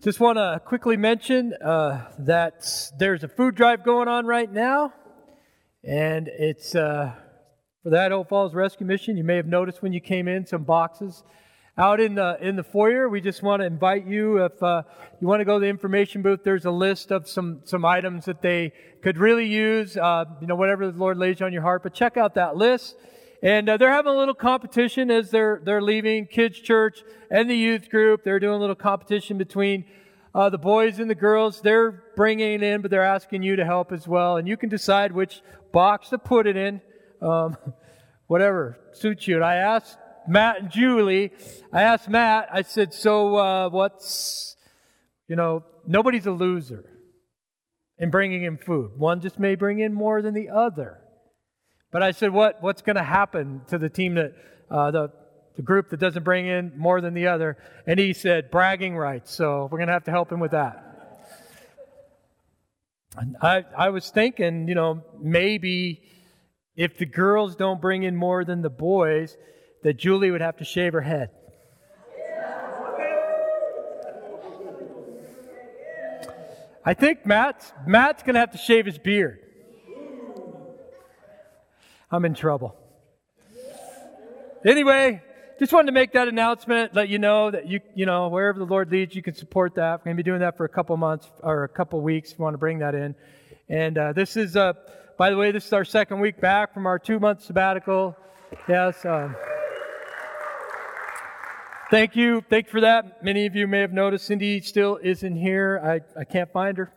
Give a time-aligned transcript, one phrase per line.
[0.00, 2.64] Just want to quickly mention uh, that
[3.00, 4.92] there's a food drive going on right now,
[5.82, 7.14] and it's uh,
[7.82, 9.16] for the Idaho Falls Rescue Mission.
[9.16, 11.24] You may have noticed when you came in some boxes
[11.76, 13.08] out in the in the foyer.
[13.08, 14.84] We just want to invite you if uh,
[15.20, 16.44] you want to go to the information booth.
[16.44, 18.72] There's a list of some some items that they
[19.02, 19.96] could really use.
[19.96, 21.82] Uh, you know, whatever the Lord lays on your heart.
[21.82, 22.94] But check out that list.
[23.42, 27.56] And uh, they're having a little competition as they're, they're leaving kids' church and the
[27.56, 28.24] youth group.
[28.24, 29.84] They're doing a little competition between
[30.34, 31.60] uh, the boys and the girls.
[31.60, 34.36] They're bringing it in, but they're asking you to help as well.
[34.36, 35.40] And you can decide which
[35.72, 36.80] box to put it in,
[37.22, 37.56] um,
[38.26, 39.36] whatever suits you.
[39.36, 41.32] And I asked Matt and Julie,
[41.72, 44.56] I asked Matt, I said, so uh, what's,
[45.28, 46.84] you know, nobody's a loser
[47.98, 48.92] in bringing in food.
[48.96, 51.00] One just may bring in more than the other.
[51.90, 54.34] But I said, what, what's going to happen to the team that,
[54.70, 55.12] uh, the,
[55.56, 57.56] the group that doesn't bring in more than the other?
[57.86, 59.34] And he said, bragging rights.
[59.34, 60.84] So we're going to have to help him with that.
[63.16, 66.02] And I, I was thinking, you know, maybe
[66.76, 69.36] if the girls don't bring in more than the boys,
[69.82, 71.30] that Julie would have to shave her head.
[76.84, 79.40] I think Matt's, Matt's going to have to shave his beard.
[82.10, 82.74] I'm in trouble.
[84.64, 85.22] Anyway,
[85.58, 88.64] just wanted to make that announcement, let you know that you, you know, wherever the
[88.64, 90.00] Lord leads, you can support that.
[90.00, 92.32] We're going to be doing that for a couple months or a couple weeks.
[92.32, 93.14] You want to bring that in.
[93.68, 94.72] And uh, this is, uh,
[95.18, 98.16] by the way, this is our second week back from our two month sabbatical.
[98.68, 99.04] Yes.
[99.04, 99.36] Um,
[101.90, 102.42] thank you.
[102.48, 103.22] Thank you for that.
[103.22, 105.80] Many of you may have noticed Cindy still isn't here.
[105.84, 106.92] I, I can't find her.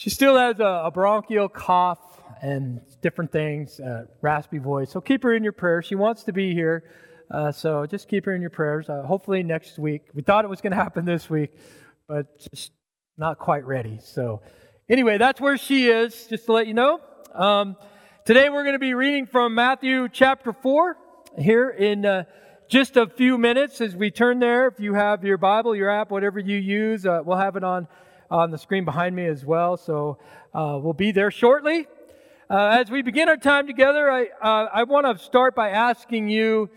[0.00, 4.90] She still has a, a bronchial cough and different things, uh, raspy voice.
[4.90, 5.84] So keep her in your prayers.
[5.84, 6.84] She wants to be here.
[7.30, 8.88] Uh, so just keep her in your prayers.
[8.88, 10.04] Uh, hopefully next week.
[10.14, 11.52] We thought it was going to happen this week,
[12.08, 12.72] but just
[13.18, 13.98] not quite ready.
[14.02, 14.40] So
[14.88, 17.02] anyway, that's where she is, just to let you know.
[17.34, 17.76] Um,
[18.24, 20.96] today we're going to be reading from Matthew chapter 4
[21.38, 22.24] here in uh,
[22.70, 24.66] just a few minutes as we turn there.
[24.66, 27.86] If you have your Bible, your app, whatever you use, uh, we'll have it on
[28.30, 29.76] on the screen behind me as well.
[29.76, 30.18] So
[30.54, 31.86] uh, we'll be there shortly.
[32.48, 36.28] Uh, as we begin our time together, I, uh, I want to start by asking
[36.28, 36.68] you,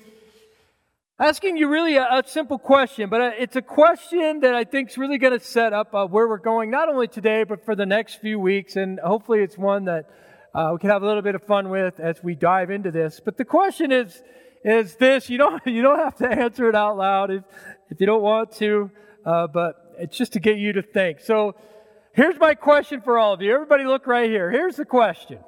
[1.20, 4.90] asking you really a, a simple question, but uh, it's a question that I think
[4.90, 7.76] is really going to set up uh, where we're going, not only today, but for
[7.76, 8.76] the next few weeks.
[8.76, 10.10] And hopefully it's one that
[10.54, 13.20] uh, we can have a little bit of fun with as we dive into this.
[13.24, 14.22] But the question is,
[14.64, 17.44] is this, you don't, you don't have to answer it out loud if,
[17.90, 18.92] if you don't want to,
[19.24, 21.20] but it's just to get you to think.
[21.20, 21.56] So
[22.14, 23.54] here's my question for all of you.
[23.54, 24.52] Everybody look right here.
[24.52, 25.40] Here's the question.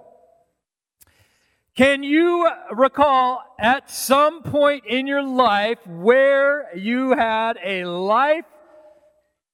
[1.76, 8.46] Can you recall at some point in your life where you had a life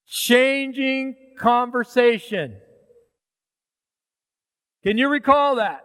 [0.06, 2.58] changing conversation?
[4.84, 5.84] Can you recall that?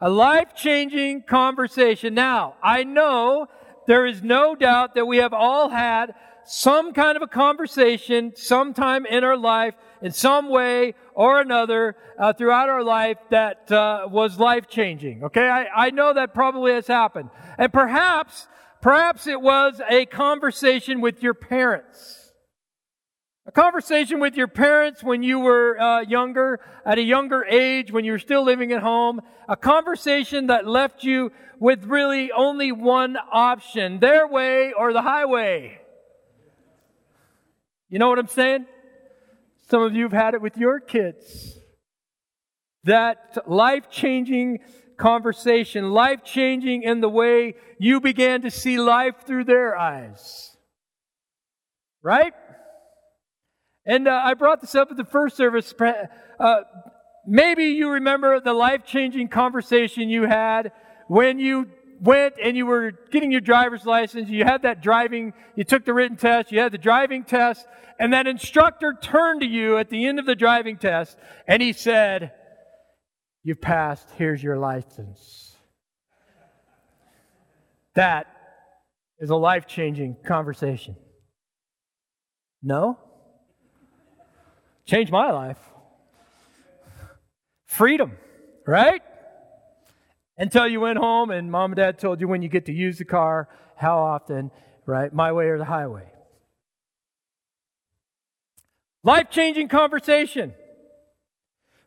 [0.00, 2.12] A life changing conversation.
[2.12, 3.46] Now, I know
[3.86, 6.14] there is no doubt that we have all had
[6.46, 12.32] some kind of a conversation sometime in our life in some way or another uh,
[12.32, 15.24] throughout our life that uh, was life changing.
[15.24, 18.46] Okay, I, I know that probably has happened, and perhaps,
[18.80, 22.22] perhaps it was a conversation with your parents.
[23.48, 28.04] A conversation with your parents when you were uh, younger, at a younger age, when
[28.04, 29.20] you were still living at home.
[29.48, 31.30] A conversation that left you
[31.60, 35.80] with really only one option their way or the highway.
[37.88, 38.66] You know what I'm saying?
[39.68, 41.58] Some of you have had it with your kids.
[42.84, 44.58] That life changing
[44.96, 50.56] conversation, life changing in the way you began to see life through their eyes.
[52.02, 52.32] Right?
[53.84, 55.72] And uh, I brought this up at the first service.
[56.40, 56.56] Uh,
[57.26, 60.72] maybe you remember the life changing conversation you had
[61.08, 61.68] when you
[62.00, 65.94] went and you were getting your driver's license, you had that driving, you took the
[65.94, 67.66] written test, you had the driving test,
[67.98, 71.16] and that instructor turned to you at the end of the driving test
[71.46, 72.32] and he said,
[73.42, 75.54] You've passed, here's your license.
[77.94, 78.26] That
[79.20, 80.96] is a life changing conversation.
[82.62, 82.98] No?
[84.84, 85.58] Changed my life.
[87.66, 88.16] Freedom,
[88.66, 89.02] right?
[90.38, 92.98] Until you went home and mom and dad told you when you get to use
[92.98, 94.50] the car, how often,
[94.84, 95.12] right?
[95.12, 96.10] My way or the highway.
[99.02, 100.54] Life changing conversation.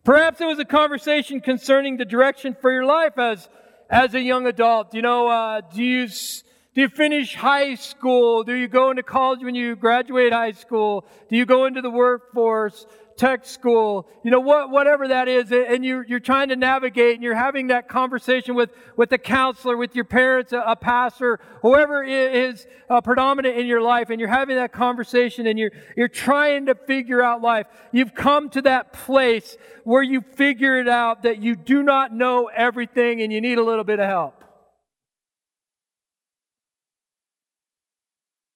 [0.03, 3.49] Perhaps it was a conversation concerning the direction for your life as,
[3.89, 4.93] as a young adult.
[4.95, 8.45] You know, uh, do you, do Do you finish high school?
[8.45, 11.05] Do you go into college when you graduate high school?
[11.29, 12.85] Do you go into the workforce?
[13.19, 17.23] Tech school, you know, what, whatever that is, and you're, you're trying to navigate and
[17.23, 22.01] you're having that conversation with, with a counselor, with your parents, a, a pastor, whoever
[22.01, 26.67] is uh, predominant in your life, and you're having that conversation and you're, you're trying
[26.67, 27.67] to figure out life.
[27.91, 32.49] You've come to that place where you figure it out that you do not know
[32.55, 34.45] everything and you need a little bit of help.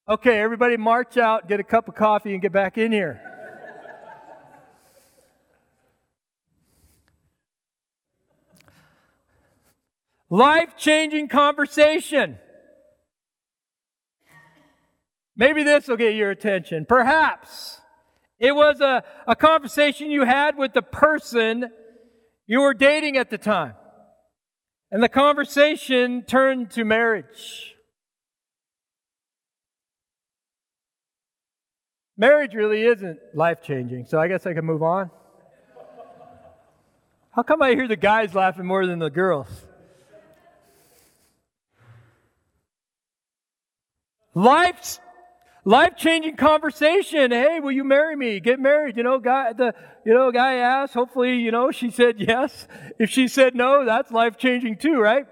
[0.08, 3.33] Okay, everybody march out, get a cup of coffee, and get back in here.
[10.34, 12.40] Life changing conversation.
[15.38, 16.88] Maybe this will get your attention.
[16.88, 17.80] Perhaps
[18.40, 21.70] it was a, a conversation you had with the person
[22.48, 23.76] you were dating at the time.
[24.90, 27.76] And the conversation turned to marriage.
[32.18, 35.12] Marriage really isn't life changing, so I guess I can move on.
[37.34, 39.68] How come I hear the guys laughing more than the girls?
[44.36, 45.00] Life's
[45.66, 47.32] life changing conversation.
[47.32, 48.40] Hey, will you marry me?
[48.40, 48.98] Get married.
[48.98, 49.74] You know, guy, the,
[50.06, 50.94] you know, guy asked.
[50.94, 52.68] Hopefully, you know, she said yes.
[53.00, 55.26] If she said no, that's life changing too, right?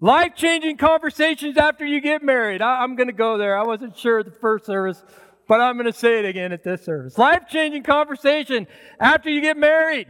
[0.00, 2.60] Life changing conversations after you get married.
[2.60, 3.56] I, am going to go there.
[3.56, 5.00] I wasn't sure at the first service,
[5.46, 7.16] but I'm going to say it again at this service.
[7.16, 8.66] Life changing conversation
[8.98, 10.08] after you get married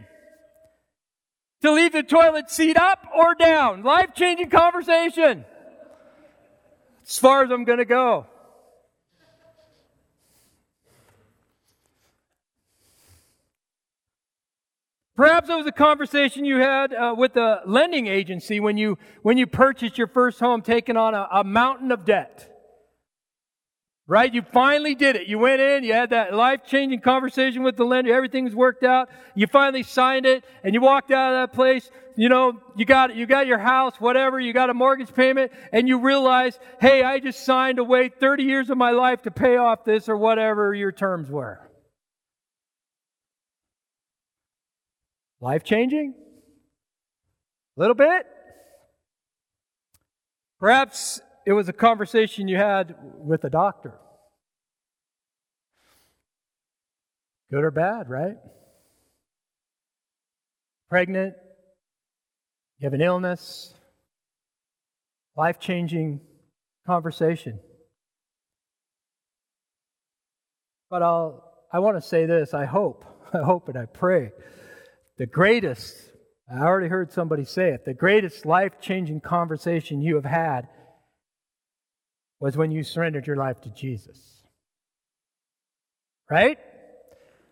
[1.63, 3.83] to leave the toilet seat up or down.
[3.83, 5.45] Life changing conversation.
[7.07, 8.27] As far as I'm going to go.
[15.15, 19.37] Perhaps it was a conversation you had uh, with a lending agency when you, when
[19.37, 22.52] you purchased your first home, taking on a, a mountain of debt.
[24.05, 24.33] Right?
[24.33, 25.27] You finally did it.
[25.27, 29.09] You went in, you had that life changing conversation with the lender, everything's worked out.
[29.33, 31.89] You finally signed it, and you walked out of that place.
[32.17, 33.15] You know, you got, it.
[33.15, 37.19] you got your house, whatever, you got a mortgage payment, and you realize, hey, I
[37.19, 40.91] just signed away 30 years of my life to pay off this or whatever your
[40.91, 41.61] terms were.
[45.39, 46.13] Life changing?
[47.77, 48.25] A little bit?
[50.59, 53.93] Perhaps it was a conversation you had with a doctor.
[57.51, 58.37] Good or bad, right?
[60.89, 61.35] Pregnant,
[62.79, 63.73] you have an illness,
[65.35, 66.21] life changing
[66.85, 67.59] conversation.
[70.89, 74.31] But I'll, I want to say this I hope, I hope and I pray.
[75.17, 75.95] The greatest,
[76.51, 80.67] I already heard somebody say it, the greatest life changing conversation you have had
[82.39, 84.43] was when you surrendered your life to Jesus.
[86.29, 86.57] Right?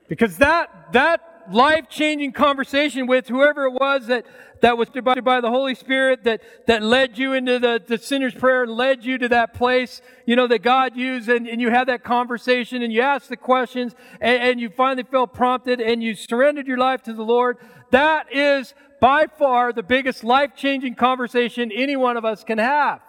[0.08, 4.26] Because that, that life changing conversation with whoever it was that,
[4.62, 8.34] that was by, by the Holy Spirit that, that led you into the, the sinner's
[8.34, 11.70] prayer and led you to that place, you know, that God used and, and you
[11.70, 16.04] had that conversation and you asked the questions and, and you finally felt prompted and
[16.04, 17.58] you surrendered your life to the Lord.
[17.92, 23.02] That is by far the biggest life changing conversation any one of us can have.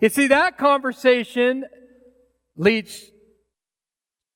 [0.00, 1.64] You see, that conversation
[2.56, 3.10] leads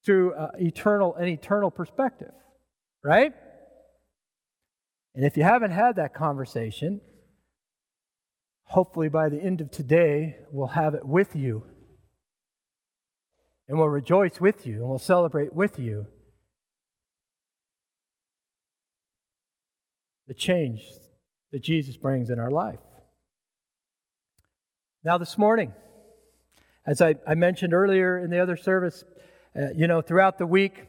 [0.07, 2.33] to uh, eternal, an eternal perspective,
[3.04, 3.33] right?
[5.14, 7.00] And if you haven't had that conversation,
[8.64, 11.64] hopefully by the end of today, we'll have it with you.
[13.69, 16.07] And we'll rejoice with you and we'll celebrate with you
[20.26, 20.83] the change
[21.52, 22.81] that Jesus brings in our life.
[25.04, 25.73] Now, this morning,
[26.87, 29.02] as I, I mentioned earlier in the other service,
[29.56, 30.85] uh, you know, throughout the week,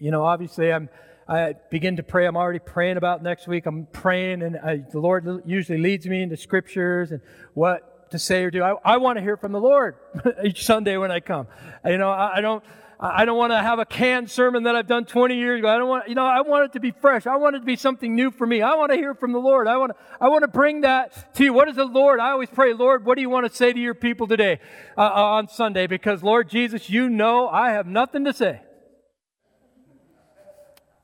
[0.00, 0.88] you know, obviously I'm,
[1.28, 2.26] I begin to pray.
[2.26, 3.66] I'm already praying about next week.
[3.66, 7.20] I'm praying, and I, the Lord usually leads me into scriptures and
[7.54, 8.64] what to say or do.
[8.64, 9.94] I, I want to hear from the Lord
[10.44, 11.46] each Sunday when I come.
[11.84, 12.64] You know, I, I don't.
[12.98, 15.68] I don't want to have a canned sermon that I've done 20 years ago.
[15.68, 17.26] I don't want, you know, I want it to be fresh.
[17.26, 18.62] I want it to be something new for me.
[18.62, 19.68] I want to hear from the Lord.
[19.68, 21.52] I want to, I want to bring that to you.
[21.52, 22.20] What is the Lord?
[22.20, 24.60] I always pray, Lord, what do you want to say to your people today
[24.96, 25.86] uh, uh on Sunday?
[25.86, 28.60] Because Lord Jesus, you know I have nothing to say.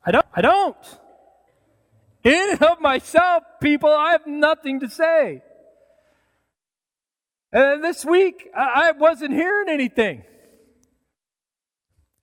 [0.05, 0.27] I don't.
[0.35, 0.99] I don't.
[2.25, 5.43] In and of myself, people, I have nothing to say.
[7.53, 10.25] And this week, I wasn't hearing anything.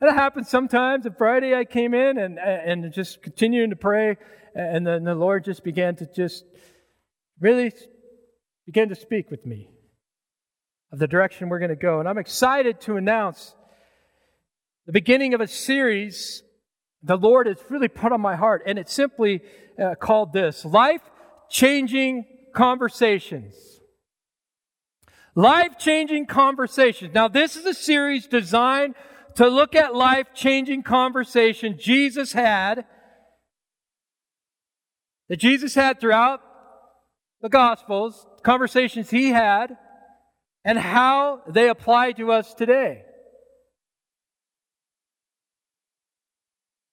[0.01, 1.05] That happens sometimes.
[1.05, 4.17] On Friday, I came in and, and just continuing to pray,
[4.55, 6.45] and then the Lord just began to just
[7.39, 7.73] really
[8.65, 9.69] begin to speak with me
[10.91, 11.99] of the direction we're going to go.
[11.99, 13.55] And I'm excited to announce
[14.85, 16.43] the beginning of a series
[17.03, 19.41] the Lord has really put on my heart, and it's simply
[19.81, 21.01] uh, called this Life
[21.49, 23.55] Changing Conversations.
[25.35, 27.13] Life changing conversations.
[27.13, 28.95] Now, this is a series designed
[29.39, 32.83] to look at life changing conversation Jesus had,
[35.29, 36.41] that Jesus had throughout
[37.41, 39.77] the Gospels, conversations he had,
[40.65, 43.03] and how they apply to us today.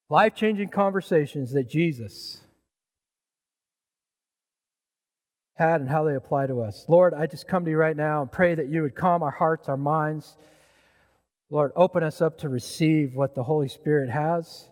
[0.09, 2.43] Life changing conversations that Jesus
[5.57, 6.85] had and how they apply to us.
[6.87, 9.33] Lord, I just come to you right now and pray that you would calm our
[9.33, 10.37] hearts, our minds.
[11.51, 14.69] Lord, open us up to receive what the Holy Spirit has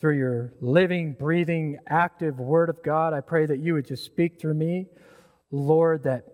[0.00, 3.12] through your living, breathing, active Word of God.
[3.12, 4.86] I pray that you would just speak through me.
[5.50, 6.24] Lord, that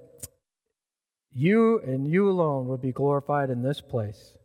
[1.32, 4.36] you and you alone would be glorified in this place.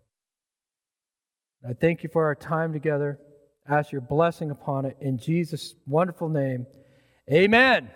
[1.68, 3.20] I thank you for our time together.
[3.68, 6.66] ask your blessing upon it in Jesus' wonderful name.
[7.32, 7.92] Amen.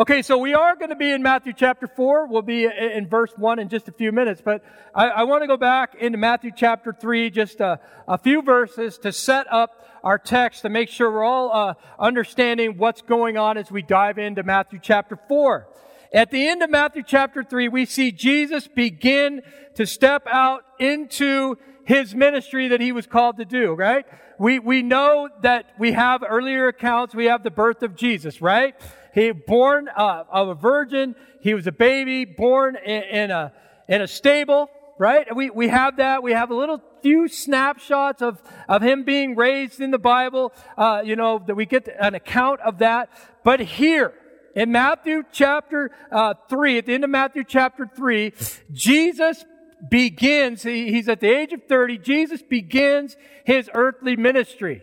[0.00, 2.26] Okay, so we are going to be in Matthew chapter 4.
[2.26, 5.46] We'll be in verse 1 in just a few minutes, but I, I want to
[5.46, 10.16] go back into Matthew chapter 3, just a, a, few verses to set up our
[10.16, 14.42] text to make sure we're all uh, understanding what's going on as we dive into
[14.42, 15.68] Matthew chapter 4.
[16.14, 19.42] At the end of Matthew chapter 3, we see Jesus begin
[19.74, 24.06] to step out into his ministry that he was called to do, right?
[24.38, 28.74] We, we know that we have earlier accounts, we have the birth of Jesus, right?
[29.12, 31.14] He born uh, of a virgin.
[31.40, 33.52] He was a baby born in, in a
[33.88, 34.68] in a stable.
[34.98, 35.34] Right?
[35.34, 36.22] We we have that.
[36.22, 40.52] We have a little few snapshots of of him being raised in the Bible.
[40.78, 43.08] Uh, you know that we get an account of that.
[43.42, 44.12] But here
[44.54, 48.32] in Matthew chapter uh, three, at the end of Matthew chapter three,
[48.70, 49.44] Jesus
[49.90, 50.62] begins.
[50.62, 51.98] He, he's at the age of thirty.
[51.98, 54.82] Jesus begins his earthly ministry.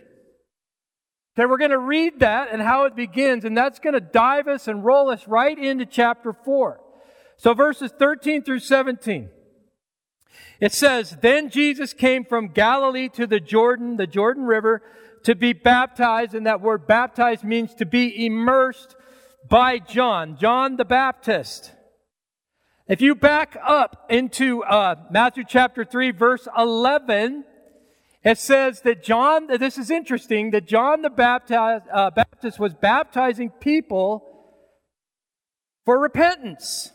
[1.40, 4.50] Okay, we're going to read that and how it begins, and that's going to dive
[4.50, 6.82] us and roll us right into chapter 4.
[7.38, 9.30] So verses 13 through 17.
[10.60, 14.82] It says, Then Jesus came from Galilee to the Jordan, the Jordan River,
[15.24, 18.98] to be baptized, and that word baptized means to be immersed
[19.48, 21.72] by John, John the Baptist.
[22.90, 27.46] If you back up into uh, Matthew chapter 3, verse 11,
[28.24, 33.50] it says that John, this is interesting, that John the Baptist, uh, Baptist was baptizing
[33.50, 34.26] people
[35.86, 36.92] for repentance.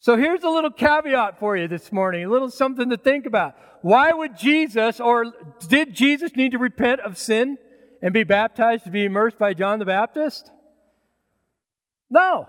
[0.00, 3.54] So here's a little caveat for you this morning, a little something to think about.
[3.82, 5.26] Why would Jesus, or
[5.68, 7.58] did Jesus need to repent of sin
[8.02, 10.50] and be baptized to be immersed by John the Baptist?
[12.10, 12.48] No.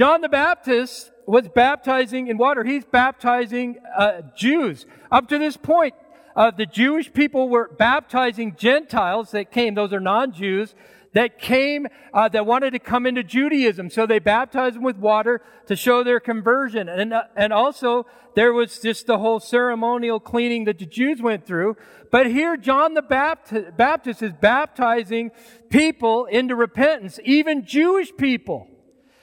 [0.00, 2.64] John the Baptist was baptizing in water.
[2.64, 4.86] He's baptizing uh, Jews.
[5.12, 5.92] Up to this point,
[6.34, 10.74] uh, the Jewish people were baptizing Gentiles that came, those are non Jews,
[11.12, 13.90] that came, uh, that wanted to come into Judaism.
[13.90, 16.88] So they baptized them with water to show their conversion.
[16.88, 21.44] And, uh, and also, there was just the whole ceremonial cleaning that the Jews went
[21.44, 21.76] through.
[22.10, 25.30] But here, John the Baptist, Baptist is baptizing
[25.68, 28.69] people into repentance, even Jewish people.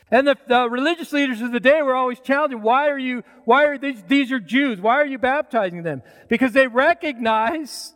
[0.10, 3.66] And the, the, religious leaders of the day were always challenging, why are you, why
[3.66, 6.02] are these, these are Jews, why are you baptizing them?
[6.30, 7.94] Because they recognize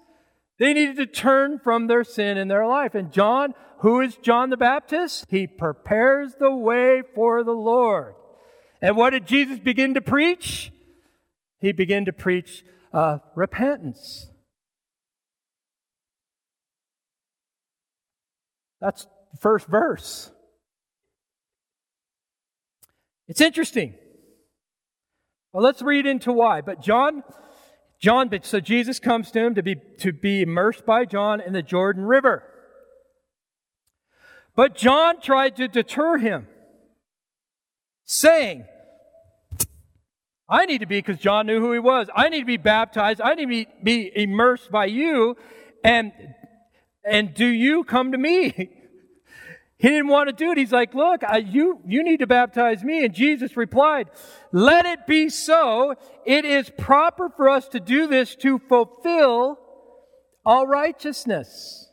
[0.60, 2.96] they needed to turn from their sin in their life.
[2.96, 5.26] And John, who is John the Baptist?
[5.30, 8.14] He prepares the way for the Lord.
[8.82, 10.72] And what did Jesus begin to preach?
[11.60, 14.28] He began to preach uh, repentance.
[18.82, 20.32] That's the first verse.
[23.32, 23.94] It's interesting.
[25.54, 26.60] Well, let's read into why.
[26.60, 27.24] But John,
[28.02, 31.62] John, so Jesus comes to him to be, to be immersed by John in the
[31.64, 32.44] Jordan River.
[34.54, 36.46] But John tried to deter him,
[38.04, 38.66] saying,
[40.50, 43.22] I need to be, because John knew who he was, I need to be baptized,
[43.22, 45.38] I need to be, be immersed by you,
[45.86, 46.12] and,
[47.06, 48.72] and do you come to me?
[49.82, 50.60] He didn't want to do it.
[50.60, 53.04] He's like, look, I, you, you need to baptize me.
[53.04, 54.12] And Jesus replied,
[54.52, 55.96] let it be so.
[56.24, 59.58] It is proper for us to do this to fulfill
[60.46, 61.92] all righteousness.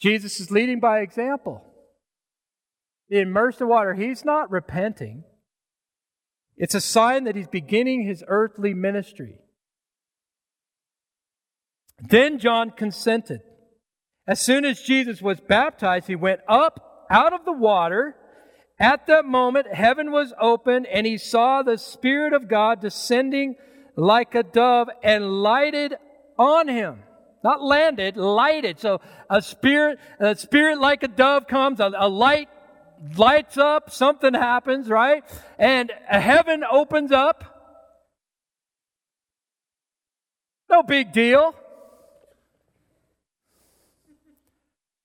[0.00, 1.62] Jesus is leading by example.
[3.08, 5.22] Immersed in water, he's not repenting.
[6.56, 9.38] It's a sign that he's beginning his earthly ministry.
[12.00, 13.40] Then John consented.
[14.26, 18.16] As soon as Jesus was baptized, he went up out of the water.
[18.78, 23.56] At that moment, heaven was open, and he saw the Spirit of God descending
[23.96, 25.96] like a dove and lighted
[26.38, 27.02] on him.
[27.42, 28.80] Not landed, lighted.
[28.80, 32.48] So a spirit, a spirit like a dove comes, a, a light
[33.16, 35.24] lights up, something happens, right?
[35.58, 37.44] And a heaven opens up.
[40.70, 41.54] No big deal.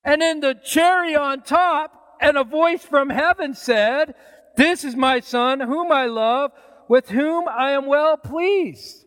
[0.05, 4.13] And then the cherry on top, and a voice from heaven said,
[4.55, 6.51] This is my son, whom I love,
[6.87, 9.03] with whom I am well pleased.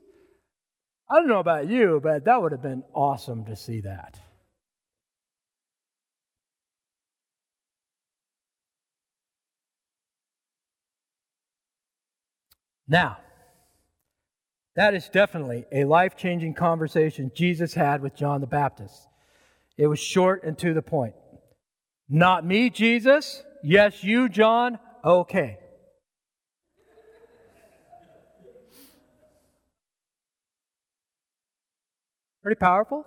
[1.09, 4.19] I don't know about you, but that would have been awesome to see that.
[12.89, 13.19] Now,
[14.77, 19.08] that is definitely a life changing conversation Jesus had with John the Baptist.
[19.79, 21.15] It was short and to the point.
[22.09, 23.45] Not me, Jesus.
[23.63, 24.81] Yes, you, John.
[25.05, 25.59] Okay.
[32.43, 33.05] Pretty powerful.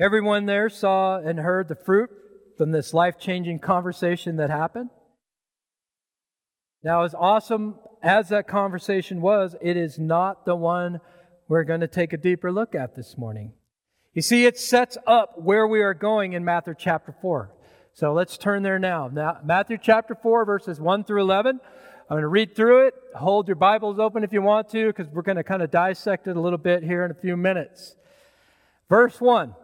[0.00, 2.10] Everyone there saw and heard the fruit
[2.58, 4.90] from this life changing conversation that happened.
[6.82, 11.00] Now, as awesome as that conversation was, it is not the one
[11.48, 13.52] we're going to take a deeper look at this morning.
[14.12, 17.50] You see, it sets up where we are going in Matthew chapter 4.
[17.92, 19.08] So let's turn there now.
[19.12, 21.60] now Matthew chapter 4, verses 1 through 11.
[21.60, 22.94] I'm going to read through it.
[23.16, 26.26] Hold your Bibles open if you want to, because we're going to kind of dissect
[26.26, 27.96] it a little bit here in a few minutes.
[28.88, 29.54] Verse 1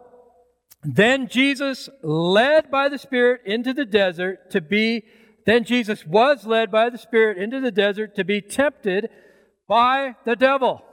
[0.83, 5.03] Then Jesus, led by the Spirit into the desert to be,
[5.45, 9.09] then Jesus was led by the Spirit into the desert to be tempted
[9.67, 10.83] by the devil.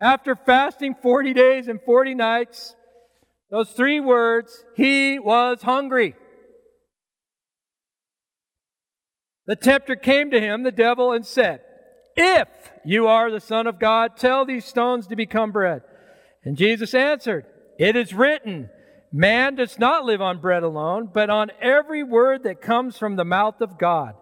[0.00, 2.74] After fasting 40 days and 40 nights,
[3.50, 6.14] those three words, he was hungry.
[9.46, 11.60] The tempter came to him, the devil, and said,
[12.16, 12.48] If
[12.84, 15.82] you are the Son of God, tell these stones to become bread.
[16.44, 17.46] And Jesus answered,
[17.78, 18.70] It is written,
[19.12, 23.24] Man does not live on bread alone, but on every word that comes from the
[23.24, 24.14] mouth of God.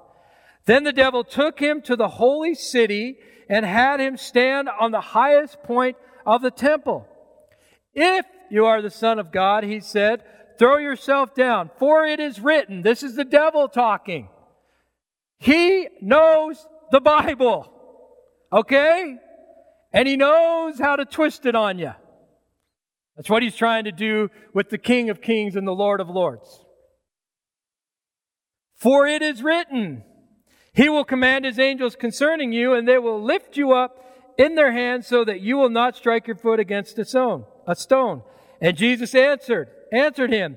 [0.66, 3.16] Then the devil took him to the holy city
[3.52, 7.06] and had him stand on the highest point of the temple.
[7.92, 10.22] If you are the Son of God, he said,
[10.58, 14.30] throw yourself down, for it is written, this is the devil talking.
[15.36, 17.70] He knows the Bible,
[18.50, 19.18] okay?
[19.92, 21.92] And he knows how to twist it on you.
[23.16, 26.08] That's what he's trying to do with the King of Kings and the Lord of
[26.08, 26.64] Lords.
[28.76, 30.04] For it is written,
[30.74, 33.98] he will command his angels concerning you, and they will lift you up
[34.38, 37.44] in their hands so that you will not strike your foot against a stone.
[37.66, 38.22] A stone.
[38.60, 40.56] And Jesus answered, answered him,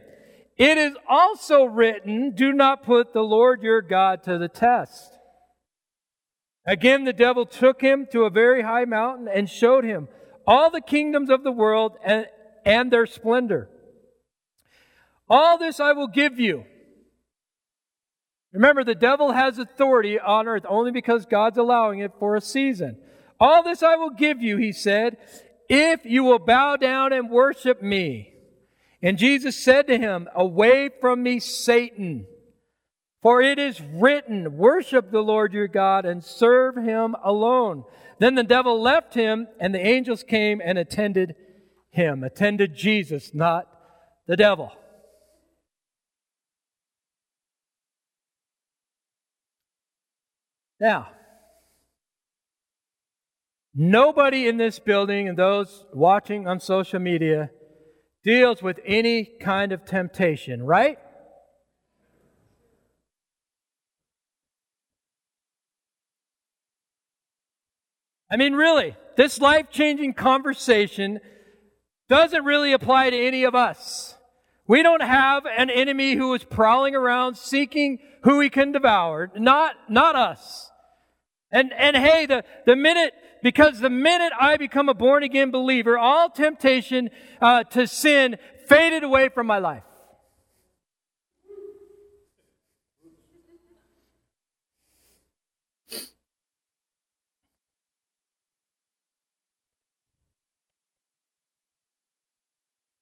[0.57, 5.11] It is also written, Do not put the Lord your God to the test.
[6.65, 10.07] Again, the devil took him to a very high mountain and showed him
[10.47, 12.27] all the kingdoms of the world and,
[12.65, 13.69] and their splendor.
[15.29, 16.65] All this I will give you
[18.55, 22.97] Remember, the devil has authority on earth only because God's allowing it for a season.
[23.39, 25.17] All this I will give you, he said,
[25.69, 28.33] if you will bow down and worship me.
[29.01, 32.27] And Jesus said to him, Away from me, Satan.
[33.21, 37.83] For it is written, Worship the Lord your God and serve him alone.
[38.19, 41.35] Then the devil left him, and the angels came and attended
[41.89, 43.67] him, attended Jesus, not
[44.27, 44.71] the devil.
[50.79, 51.07] Now,
[53.73, 57.49] nobody in this building and those watching on social media
[58.23, 60.97] deals with any kind of temptation, right?
[68.29, 71.19] I mean, really, this life changing conversation
[72.09, 74.15] doesn't really apply to any of us.
[74.67, 79.31] We don't have an enemy who is prowling around seeking who he can devour.
[79.35, 80.64] Not, not us.
[81.51, 85.97] And, and hey, the, the minute, because the minute I become a born again believer,
[85.97, 87.09] all temptation
[87.41, 89.83] uh, to sin faded away from my life.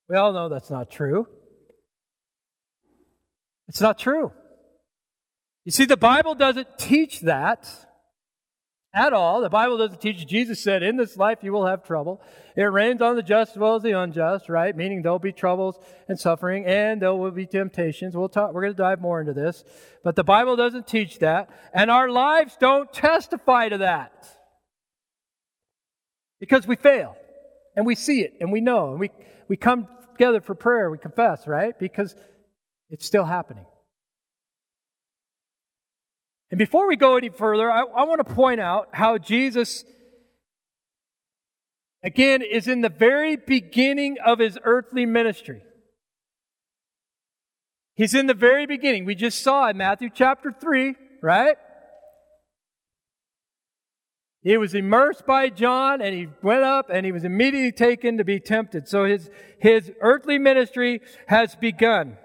[0.09, 1.27] We all know that's not true.
[3.67, 4.31] It's not true.
[5.65, 7.67] You see, the Bible doesn't teach that.
[8.93, 9.41] At all.
[9.41, 10.25] The Bible doesn't teach.
[10.27, 12.21] Jesus said, In this life you will have trouble.
[12.55, 14.75] It rains on the just as well as the unjust, right?
[14.75, 18.15] Meaning there'll be troubles and suffering and there will be temptations.
[18.15, 19.63] We'll talk, we're going to dive more into this.
[20.03, 21.49] But the Bible doesn't teach that.
[21.73, 24.13] And our lives don't testify to that.
[26.39, 27.15] Because we fail.
[27.75, 28.91] And we see it and we know.
[28.91, 29.09] And we,
[29.47, 30.91] we come together for prayer.
[30.91, 31.77] We confess, right?
[31.79, 32.15] Because
[32.91, 33.65] it's still happening.
[36.53, 39.85] And before we go any further, I, I want to point out how Jesus,
[42.03, 45.63] again, is in the very beginning of his earthly ministry.
[47.95, 49.03] He's in the very beginning.
[49.03, 51.57] We just saw in Matthew chapter 3, right?
[54.43, 58.23] He was immersed by John and he went up and he was immediately taken to
[58.23, 58.87] be tempted.
[58.87, 62.19] So his, his earthly ministry has begun.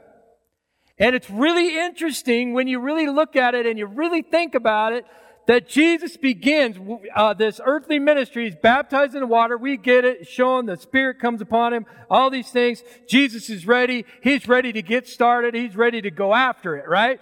[0.99, 4.93] And it's really interesting when you really look at it and you really think about
[4.93, 5.05] it
[5.47, 6.77] that Jesus begins
[7.15, 8.45] uh, this earthly ministry.
[8.45, 9.57] He's baptized in the water.
[9.57, 10.29] We get it.
[10.29, 11.87] Showing the Spirit comes upon him.
[12.11, 12.83] All these things.
[13.09, 14.05] Jesus is ready.
[14.23, 15.55] He's ready to get started.
[15.55, 17.19] He's ready to go after it, right?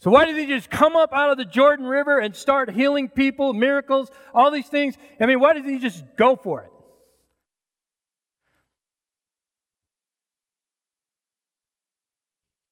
[0.00, 3.10] So why did he just come up out of the Jordan River and start healing
[3.10, 4.96] people, miracles, all these things?
[5.20, 6.69] I mean, why did he just go for it?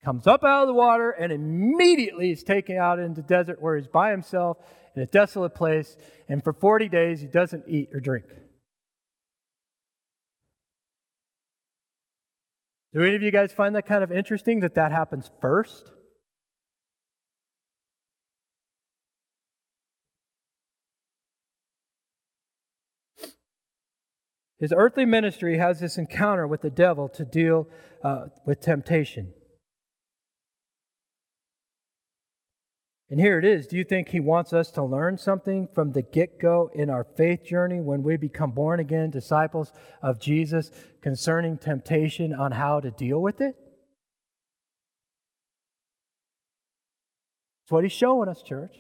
[0.09, 3.77] Comes up out of the water and immediately is taken out into the desert where
[3.77, 4.57] he's by himself
[4.97, 5.99] in a desolate place.
[6.31, 8.25] And for 40 days, he doesn't eat or drink.
[12.94, 15.90] Do any of you guys find that kind of interesting that that happens first?
[24.59, 27.68] His earthly ministry has this encounter with the devil to deal
[28.03, 29.35] uh, with temptation.
[33.11, 33.66] And here it is.
[33.66, 37.05] Do you think he wants us to learn something from the get go in our
[37.05, 42.90] faith journey when we become born again disciples of Jesus concerning temptation on how to
[42.90, 43.57] deal with it?
[47.62, 48.77] That's what he's showing us, church.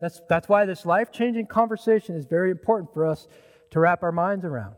[0.00, 3.28] That's, that's why this life changing conversation is very important for us
[3.72, 4.74] to wrap our minds around.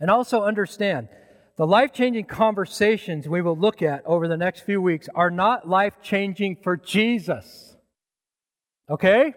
[0.00, 1.08] And also understand
[1.58, 5.68] the life changing conversations we will look at over the next few weeks are not
[5.68, 7.76] life changing for Jesus.
[8.88, 9.34] Okay?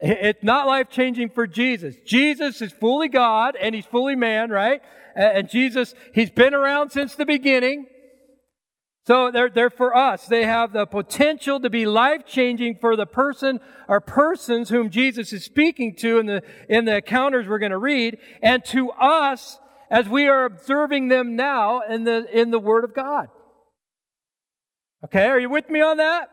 [0.00, 1.94] It's not life changing for Jesus.
[2.04, 4.82] Jesus is fully God and he's fully man, right?
[5.14, 7.86] And Jesus, he's been around since the beginning.
[9.06, 10.26] So they're, they're for us.
[10.26, 15.32] They have the potential to be life changing for the person or persons whom Jesus
[15.32, 18.18] is speaking to in the, in the encounters we're going to read.
[18.42, 19.60] And to us,
[19.90, 23.28] as we are observing them now in the, in the Word of God.
[25.04, 26.30] Okay, are you with me on that?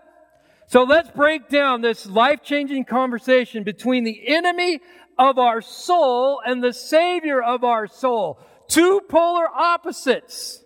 [0.68, 4.80] So let's break down this life changing conversation between the enemy
[5.20, 8.39] of our soul and the Savior of our soul.
[8.68, 10.63] Two polar opposites.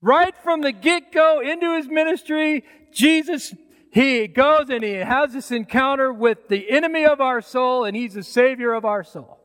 [0.00, 3.54] Right from the get go into his ministry, Jesus,
[3.92, 8.14] he goes and he has this encounter with the enemy of our soul, and he's
[8.14, 9.43] the Savior of our soul.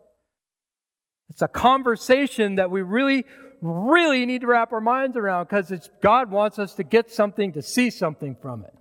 [1.40, 3.26] It's a conversation that we really,
[3.62, 7.62] really need to wrap our minds around because God wants us to get something, to
[7.62, 8.74] see something from it.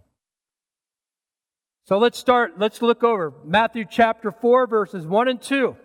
[1.85, 5.77] So let's start, let's look over Matthew chapter 4, verses 1 and 2.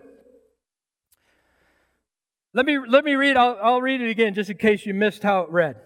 [2.54, 5.22] Let me, let me read, I'll, I'll read it again just in case you missed
[5.22, 5.76] how it read.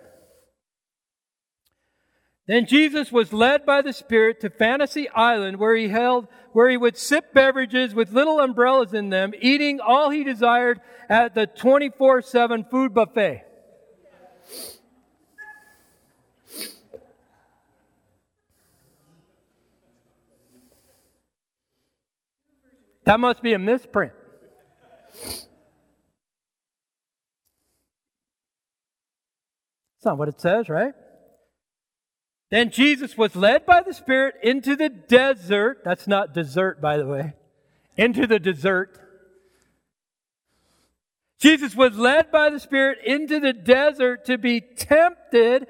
[2.46, 6.76] Then Jesus was led by the Spirit to Fantasy Island where he held, where he
[6.76, 12.68] would sip beverages with little umbrellas in them, eating all he desired at the 24-7
[12.68, 13.44] food buffet.
[23.04, 24.12] That must be a misprint.
[29.94, 30.94] That's not what it says, right?
[32.50, 35.82] Then Jesus was led by the Spirit into the desert.
[35.84, 37.34] That's not dessert, by the way.
[37.96, 38.98] Into the desert.
[41.38, 45.66] Jesus was led by the Spirit into the desert to be tempted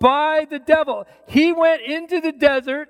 [0.00, 1.06] by the devil.
[1.26, 2.88] He went into the desert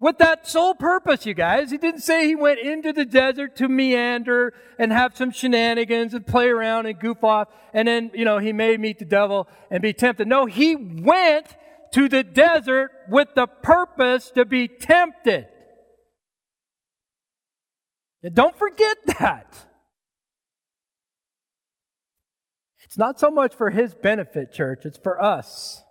[0.00, 1.70] with that sole purpose, you guys.
[1.70, 6.26] He didn't say he went into the desert to meander and have some shenanigans and
[6.26, 9.82] play around and goof off and then, you know, he may meet the devil and
[9.82, 10.26] be tempted.
[10.26, 11.56] No, he went
[11.92, 15.46] to the desert with the purpose to be tempted.
[18.22, 19.64] And don't forget that.
[22.80, 25.82] It's not so much for his benefit, church, it's for us.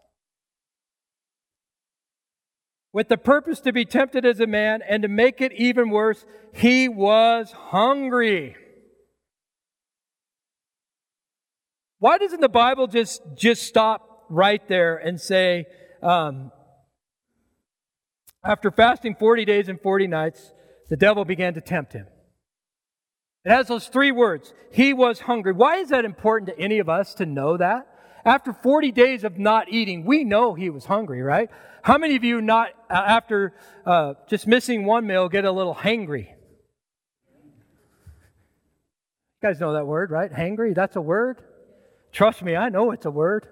[2.98, 6.26] With the purpose to be tempted as a man and to make it even worse,
[6.52, 8.56] he was hungry.
[12.00, 15.66] Why doesn't the Bible just, just stop right there and say,
[16.02, 16.52] um,
[18.44, 20.52] after fasting 40 days and 40 nights,
[20.90, 22.08] the devil began to tempt him?
[23.46, 24.56] It has those three words.
[24.72, 25.54] He was hungry.
[25.54, 27.86] Why is that important to any of us to know that?
[28.26, 31.50] After 40 days of not eating, we know he was hungry, right?
[31.82, 33.54] How many of you not, uh, after
[33.86, 36.28] uh, just missing one meal, get a little hangry?
[39.42, 40.32] You guys know that word, right?
[40.32, 41.42] Hangry, that's a word.
[42.12, 43.48] Trust me, I know it's a word.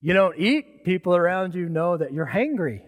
[0.00, 2.80] You don't eat, people around you know that you're hangry.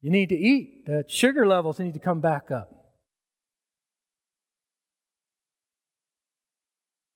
[0.00, 0.86] You need to eat.
[0.86, 2.75] The sugar levels need to come back up.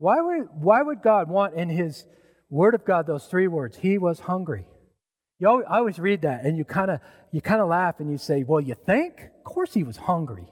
[0.01, 2.07] Why would, why would God want in His
[2.49, 3.77] Word of God those three words?
[3.77, 4.65] He was hungry.
[5.39, 7.01] You always, I always read that and you kind of
[7.33, 9.21] you kind of laugh and you say, "Well, you think?
[9.21, 10.49] Of course he was hungry."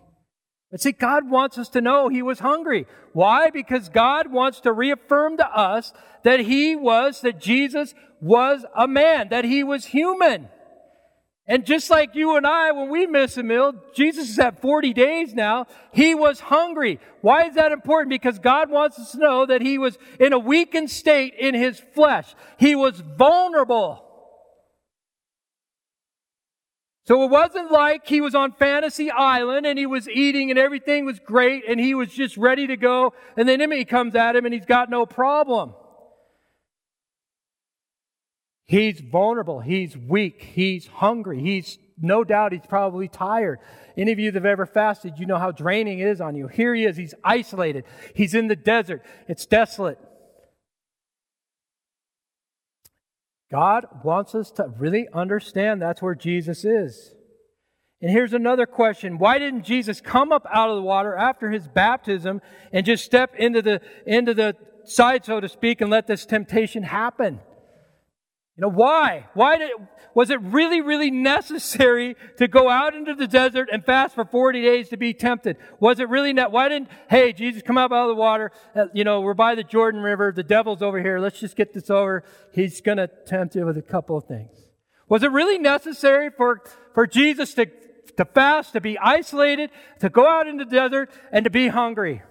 [0.70, 2.86] But see, God wants us to know he was hungry.
[3.14, 3.48] Why?
[3.48, 9.30] Because God wants to reaffirm to us that he was, that Jesus was a man,
[9.30, 10.48] that he was human.
[11.50, 14.92] And just like you and I, when we miss a meal, Jesus is at 40
[14.92, 15.66] days now.
[15.92, 17.00] He was hungry.
[17.22, 18.10] Why is that important?
[18.10, 21.80] Because God wants us to know that he was in a weakened state in his
[21.94, 22.34] flesh.
[22.58, 24.04] He was vulnerable.
[27.06, 31.06] So it wasn't like he was on Fantasy Island and he was eating and everything
[31.06, 34.44] was great and he was just ready to go and the enemy comes at him
[34.44, 35.72] and he's got no problem.
[38.68, 39.60] He's vulnerable.
[39.60, 40.42] He's weak.
[40.42, 41.40] He's hungry.
[41.40, 43.58] He's no doubt he's probably tired.
[43.96, 46.48] Any of you that have ever fasted, you know how draining it is on you.
[46.48, 46.98] Here he is.
[46.98, 47.84] He's isolated.
[48.14, 49.02] He's in the desert.
[49.26, 49.98] It's desolate.
[53.50, 57.14] God wants us to really understand that's where Jesus is.
[58.02, 59.16] And here's another question.
[59.16, 63.34] Why didn't Jesus come up out of the water after his baptism and just step
[63.36, 64.54] into the, into the
[64.84, 67.40] side, so to speak, and let this temptation happen?
[68.58, 69.28] You know, why?
[69.34, 69.70] Why did,
[70.14, 74.60] was it really, really necessary to go out into the desert and fast for 40
[74.60, 75.58] days to be tempted?
[75.78, 76.50] Was it really not?
[76.50, 78.50] Why didn't, hey, Jesus, come up out of the water.
[78.74, 80.32] Uh, you know, we're by the Jordan River.
[80.34, 81.20] The devil's over here.
[81.20, 82.24] Let's just get this over.
[82.52, 84.50] He's going to tempt you with a couple of things.
[85.08, 87.66] Was it really necessary for, for Jesus to,
[88.16, 92.22] to fast, to be isolated, to go out in the desert, and to be hungry?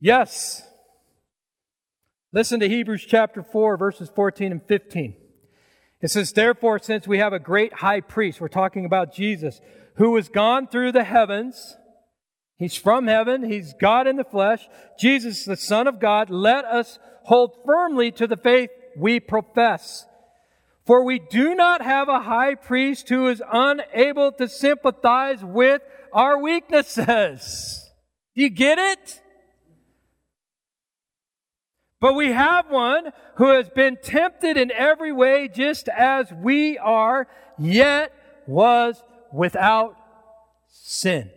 [0.00, 0.66] Yes.
[2.32, 5.16] Listen to Hebrews chapter 4, verses 14 and 15.
[6.00, 9.60] It says, Therefore, since we have a great high priest, we're talking about Jesus,
[9.96, 11.76] who has gone through the heavens,
[12.56, 17.00] he's from heaven, he's God in the flesh, Jesus, the Son of God, let us
[17.24, 20.06] hold firmly to the faith we profess.
[20.86, 26.40] For we do not have a high priest who is unable to sympathize with our
[26.40, 27.90] weaknesses.
[28.36, 29.20] Do you get it?
[32.00, 37.28] But we have one who has been tempted in every way just as we are,
[37.58, 38.12] yet
[38.46, 39.96] was without
[40.68, 41.30] sin.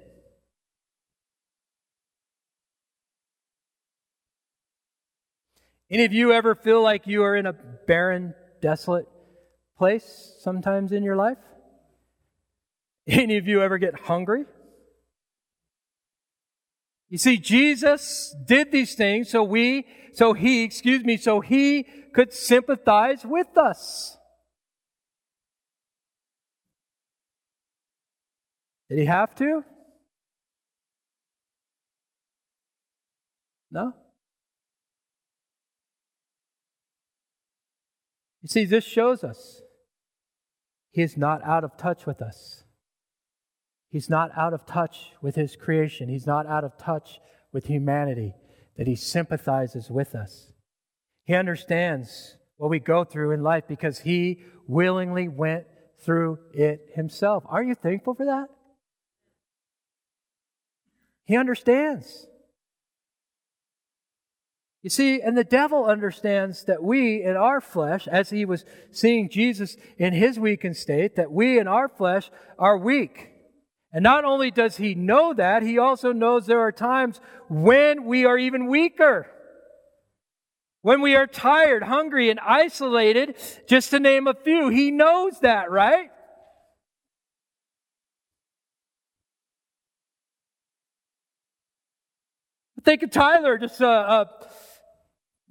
[5.91, 9.08] Any of you ever feel like you are in a barren, desolate
[9.78, 11.38] place sometimes in your life?
[13.08, 14.45] Any of you ever get hungry?
[17.13, 22.34] You see, Jesus did these things so we, so he, excuse me, so he could
[22.34, 24.17] sympathize with us.
[28.89, 29.63] Did he have to?
[33.69, 33.93] No.
[38.41, 39.62] You see, this shows us
[40.89, 42.62] he is not out of touch with us.
[43.93, 46.10] He's not out of touch with his creation.
[46.10, 47.19] He's not out of touch
[47.51, 48.34] with humanity,
[48.75, 50.51] that he sympathizes with us.
[51.25, 55.65] He understands what we go through in life because he willingly went
[56.03, 57.43] through it himself.
[57.45, 58.47] Are you thankful for that?
[61.25, 62.25] He understands.
[64.82, 69.29] You see, and the devil understands that we in our flesh, as he was seeing
[69.29, 73.29] Jesus in his weakened state, that we in our flesh are weak.
[73.93, 78.25] And not only does he know that, he also knows there are times when we
[78.25, 79.27] are even weaker,
[80.82, 83.36] when we are tired, hungry, and isolated,
[83.67, 84.69] just to name a few.
[84.69, 86.10] He knows that, right?
[92.84, 94.25] Think of Tyler just uh, uh,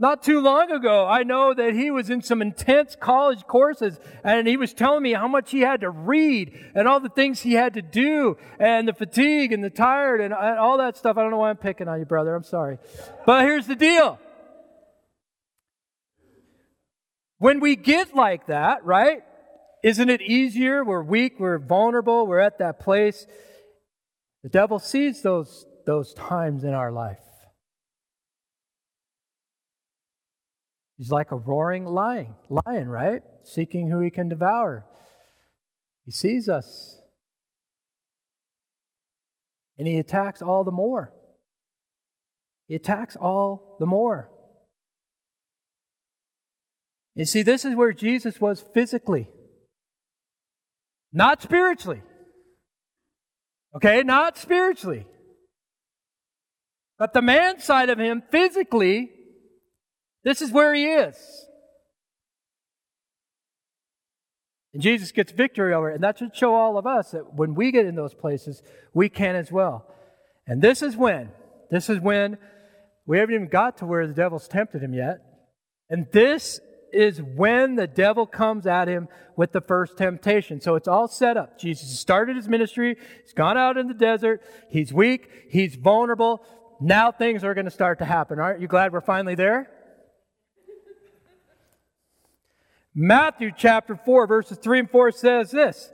[0.02, 1.06] not too long ago.
[1.06, 5.12] I know that he was in some intense college courses, and he was telling me
[5.12, 8.88] how much he had to read and all the things he had to do, and
[8.88, 11.16] the fatigue and the tired and all that stuff.
[11.16, 12.34] I don't know why I'm picking on you, brother.
[12.34, 12.78] I'm sorry.
[13.24, 14.18] But here's the deal.
[17.38, 19.22] When we get like that, right?
[19.84, 20.84] Isn't it easier?
[20.84, 23.24] We're weak, we're vulnerable, we're at that place.
[24.42, 27.18] The devil sees those, those times in our life.
[31.02, 33.22] He's like a roaring lion, lion, right?
[33.42, 34.86] Seeking who he can devour.
[36.04, 37.00] He sees us.
[39.76, 41.12] And he attacks all the more.
[42.68, 44.30] He attacks all the more.
[47.16, 49.28] You see, this is where Jesus was physically,
[51.12, 52.02] not spiritually.
[53.74, 55.04] Okay, not spiritually.
[56.96, 59.10] But the man side of him, physically,
[60.24, 61.16] this is where he is.
[64.72, 65.94] And Jesus gets victory over it.
[65.94, 68.62] And that should show all of us that when we get in those places,
[68.94, 69.86] we can as well.
[70.46, 71.30] And this is when,
[71.70, 72.38] this is when
[73.06, 75.18] we haven't even got to where the devil's tempted him yet.
[75.90, 76.60] And this
[76.92, 80.60] is when the devil comes at him with the first temptation.
[80.60, 81.58] So it's all set up.
[81.58, 82.96] Jesus started his ministry.
[83.22, 84.42] He's gone out in the desert.
[84.70, 85.28] He's weak.
[85.50, 86.44] He's vulnerable.
[86.80, 88.38] Now things are going to start to happen.
[88.38, 89.70] Aren't you glad we're finally there?
[92.94, 95.92] Matthew chapter 4, verses 3 and 4 says this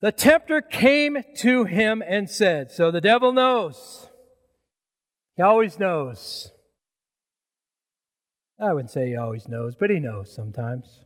[0.00, 4.08] The tempter came to him and said, So the devil knows.
[5.36, 6.50] He always knows.
[8.60, 11.04] I wouldn't say he always knows, but he knows sometimes.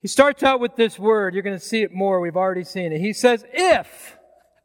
[0.00, 1.34] He starts out with this word.
[1.34, 2.20] You're going to see it more.
[2.20, 3.00] We've already seen it.
[3.00, 4.18] He says, if.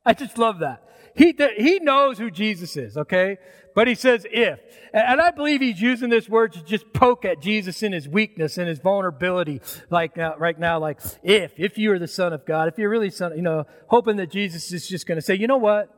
[0.06, 0.84] I just love that.
[1.15, 3.38] He, he knows who Jesus is, okay?
[3.75, 4.60] But he says if.
[4.93, 8.58] And I believe he's using this word to just poke at Jesus in his weakness
[8.58, 12.45] and his vulnerability, like now, right now, like if, if you are the Son of
[12.45, 15.36] God, if you're really Son, you know, hoping that Jesus is just going to say,
[15.36, 15.95] you know what?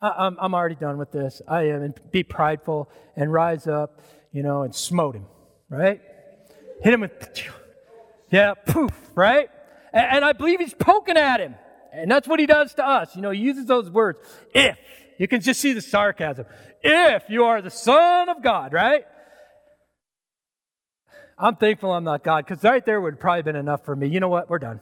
[0.00, 1.40] I, am I'm already done with this.
[1.48, 5.26] I am, and be prideful and rise up, you know, and smote him,
[5.70, 6.00] right?
[6.82, 7.48] Hit him with,
[8.30, 9.48] yeah, poof, right?
[9.94, 11.54] And, and I believe he's poking at him.
[11.92, 13.16] And that's what he does to us.
[13.16, 14.18] You know, he uses those words.
[14.52, 14.76] If.
[15.18, 16.46] You can just see the sarcasm.
[16.82, 19.04] If you are the Son of God, right?
[21.38, 24.08] I'm thankful I'm not God because right there would probably been enough for me.
[24.08, 24.48] You know what?
[24.48, 24.80] We're done.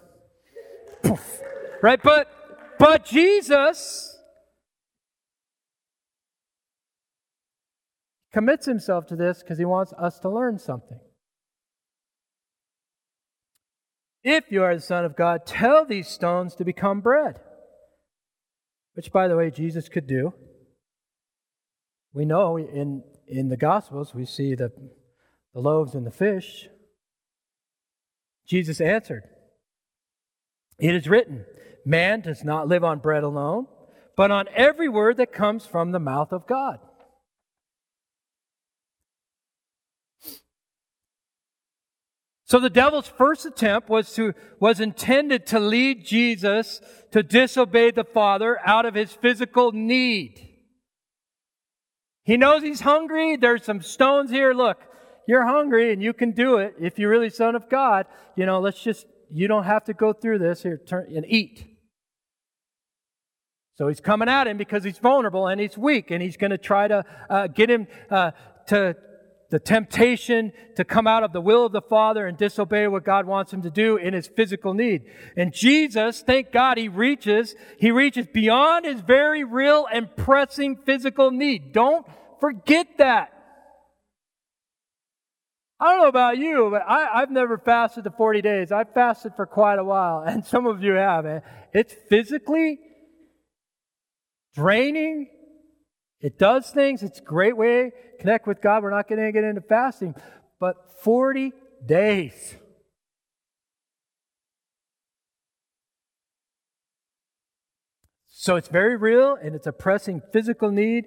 [1.83, 2.01] Right?
[2.03, 2.29] But
[2.79, 4.17] but Jesus
[8.33, 10.99] commits himself to this because he wants us to learn something.
[14.23, 17.39] If you are the Son of God, tell these stones to become bread.
[18.95, 20.33] Which, by the way, Jesus could do.
[22.13, 24.73] We know in, in the Gospels, we see the,
[25.53, 26.69] the loaves and the fish.
[28.47, 29.25] Jesus answered,
[30.79, 31.45] It is written,
[31.85, 33.67] Man does not live on bread alone,
[34.17, 36.79] but on every word that comes from the mouth of God.
[42.47, 46.81] So the devil's first attempt was to, was intended to lead Jesus
[47.13, 50.51] to disobey the Father out of his physical need.
[52.25, 53.37] He knows he's hungry.
[53.37, 54.53] There's some stones here.
[54.53, 54.79] Look,
[55.27, 56.75] you're hungry and you can do it.
[56.79, 60.13] If you're really son of God, you know, let's just, you don't have to go
[60.13, 61.67] through this here turn and eat.
[63.77, 66.59] So he's coming at him because he's vulnerable and he's weak and he's going to
[66.59, 68.31] try to uh, get him uh,
[68.69, 68.97] to
[69.55, 73.25] the temptation to come out of the will of the Father and disobey what God
[73.25, 75.03] wants him to do in his physical need.
[75.37, 81.31] And Jesus, thank God, he reaches, he reaches beyond his very real and pressing physical
[81.31, 81.73] need.
[81.73, 82.05] Don't
[82.41, 83.31] forget that.
[85.79, 88.73] I don't know about you, but I, have never fasted the 40 days.
[88.73, 91.27] I've fasted for quite a while, and some of you have.
[91.27, 91.39] Eh?
[91.73, 92.81] It's physically
[94.57, 95.29] draining
[96.25, 97.03] it does things.
[97.03, 98.83] It's a great way to connect with God.
[98.83, 100.15] We're not going to get into fasting,
[100.59, 101.53] but 40
[101.85, 102.57] days.
[108.31, 111.05] So it's very real and it's a pressing physical need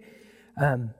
[0.61, 0.91] um,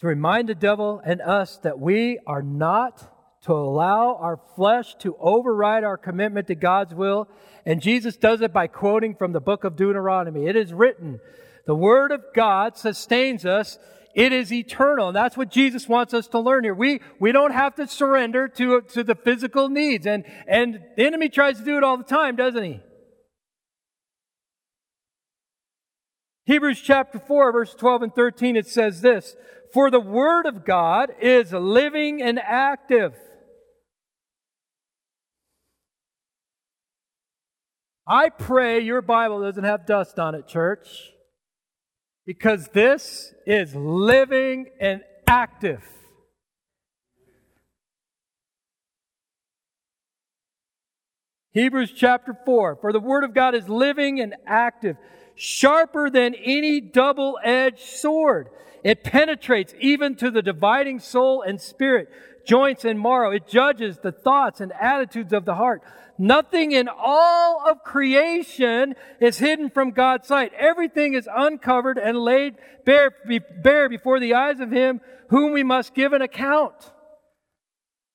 [0.00, 5.16] to remind the devil and us that we are not to allow our flesh to
[5.20, 7.28] override our commitment to God's will.
[7.66, 10.46] And Jesus does it by quoting from the book of Deuteronomy.
[10.46, 11.20] It is written,
[11.66, 13.78] the Word of God sustains us.
[14.14, 15.08] It is eternal.
[15.08, 16.74] And that's what Jesus wants us to learn here.
[16.74, 20.06] We, we don't have to surrender to, to the physical needs.
[20.06, 22.80] And, and the enemy tries to do it all the time, doesn't he?
[26.44, 29.36] Hebrews chapter 4, verse 12 and 13, it says this
[29.72, 33.14] For the Word of God is living and active.
[38.06, 41.12] I pray your Bible doesn't have dust on it, church,
[42.26, 45.82] because this is living and active.
[51.52, 54.96] Hebrews chapter 4 For the Word of God is living and active,
[55.34, 58.48] sharper than any double edged sword.
[58.84, 62.08] It penetrates even to the dividing soul and spirit,
[62.44, 63.30] joints and marrow.
[63.30, 65.82] It judges the thoughts and attitudes of the heart.
[66.18, 70.52] Nothing in all of creation is hidden from God's sight.
[70.58, 73.12] Everything is uncovered and laid bare,
[73.62, 76.74] bare before the eyes of Him whom we must give an account.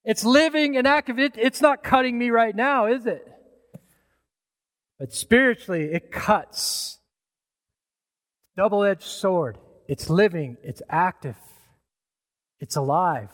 [0.06, 1.20] It's living and active.
[1.20, 3.28] It, it's not cutting me right now, is it?
[5.00, 7.00] But spiritually, it cuts.
[8.56, 9.58] Double edged sword.
[9.88, 11.38] It's living, it's active,
[12.60, 13.30] it's alive.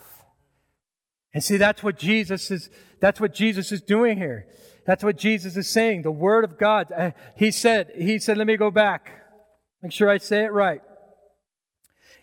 [1.34, 2.69] And see, that's what Jesus is,
[2.99, 4.47] that's what Jesus is doing here.
[4.86, 6.01] That's what Jesus is saying.
[6.01, 6.91] The Word of God.
[6.91, 9.09] Uh, he said, He said, let me go back.
[9.81, 10.81] Make sure I say it right.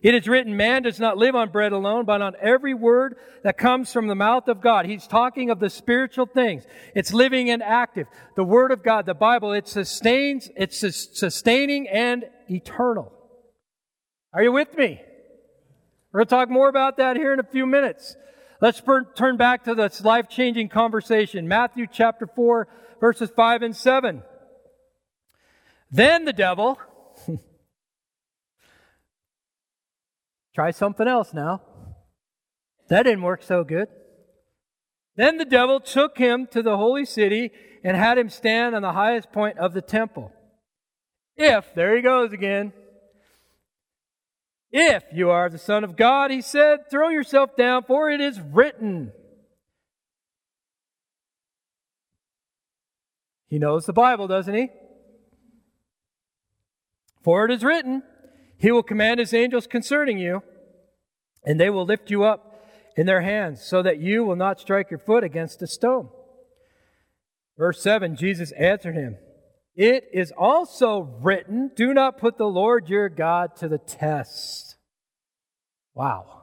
[0.02, 3.58] It is written, man does not live on bread alone, but on every word that
[3.58, 4.86] comes from the mouth of God.
[4.86, 6.64] He's talking of the spiritual things.
[6.94, 8.06] It's living and active.
[8.34, 13.12] The Word of God, the Bible, it sustains, it's sustaining and eternal.
[14.32, 15.02] Are you with me?
[16.12, 18.16] We're going to talk more about that here in a few minutes.
[18.60, 18.82] Let's
[19.14, 21.48] turn back to this life changing conversation.
[21.48, 22.68] Matthew chapter 4,
[23.00, 24.22] verses 5 and 7.
[25.90, 26.78] Then the devil,
[30.54, 31.62] try something else now.
[32.88, 33.88] That didn't work so good.
[35.16, 37.52] Then the devil took him to the holy city
[37.82, 40.32] and had him stand on the highest point of the temple.
[41.34, 42.74] If, there he goes again,
[44.72, 48.40] if you are the Son of God, he said, throw yourself down, for it is
[48.40, 49.12] written.
[53.48, 54.68] He knows the Bible, doesn't he?
[57.22, 58.02] For it is written,
[58.58, 60.42] He will command His angels concerning you,
[61.44, 62.64] and they will lift you up
[62.96, 66.08] in their hands, so that you will not strike your foot against a stone.
[67.58, 69.18] Verse 7 Jesus answered him,
[69.76, 74.76] it is also written, Do not put the Lord your God to the test.
[75.94, 76.40] Wow.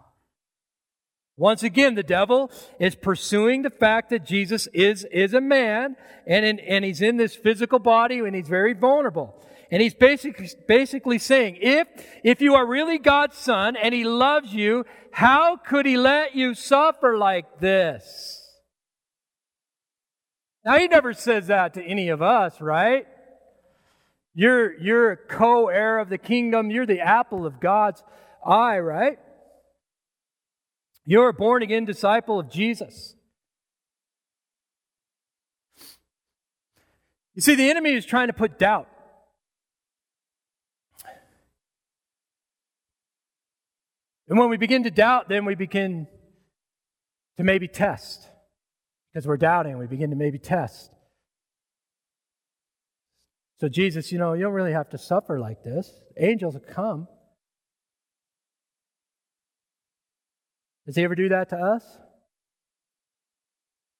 [1.35, 2.49] Once again, the devil
[2.79, 7.17] is pursuing the fact that Jesus is, is a man and, in, and he's in
[7.17, 9.39] this physical body and he's very vulnerable.
[9.69, 11.87] And he's basically, basically saying, if,
[12.23, 16.55] if you are really God's son and he loves you, how could he let you
[16.55, 18.43] suffer like this?
[20.65, 23.05] Now, he never says that to any of us, right?
[24.39, 26.69] You're, you're co heir of the kingdom.
[26.69, 28.03] You're the apple of God's
[28.45, 29.17] eye, right?
[31.05, 33.15] You're a born again disciple of Jesus.
[37.33, 38.87] You see, the enemy is trying to put doubt.
[44.29, 46.05] And when we begin to doubt, then we begin
[47.37, 48.29] to maybe test.
[49.11, 50.91] Because we're doubting, we begin to maybe test.
[53.59, 55.91] So, Jesus, you know, you don't really have to suffer like this.
[56.17, 57.07] Angels will come.
[60.85, 61.83] Does he ever do that to us?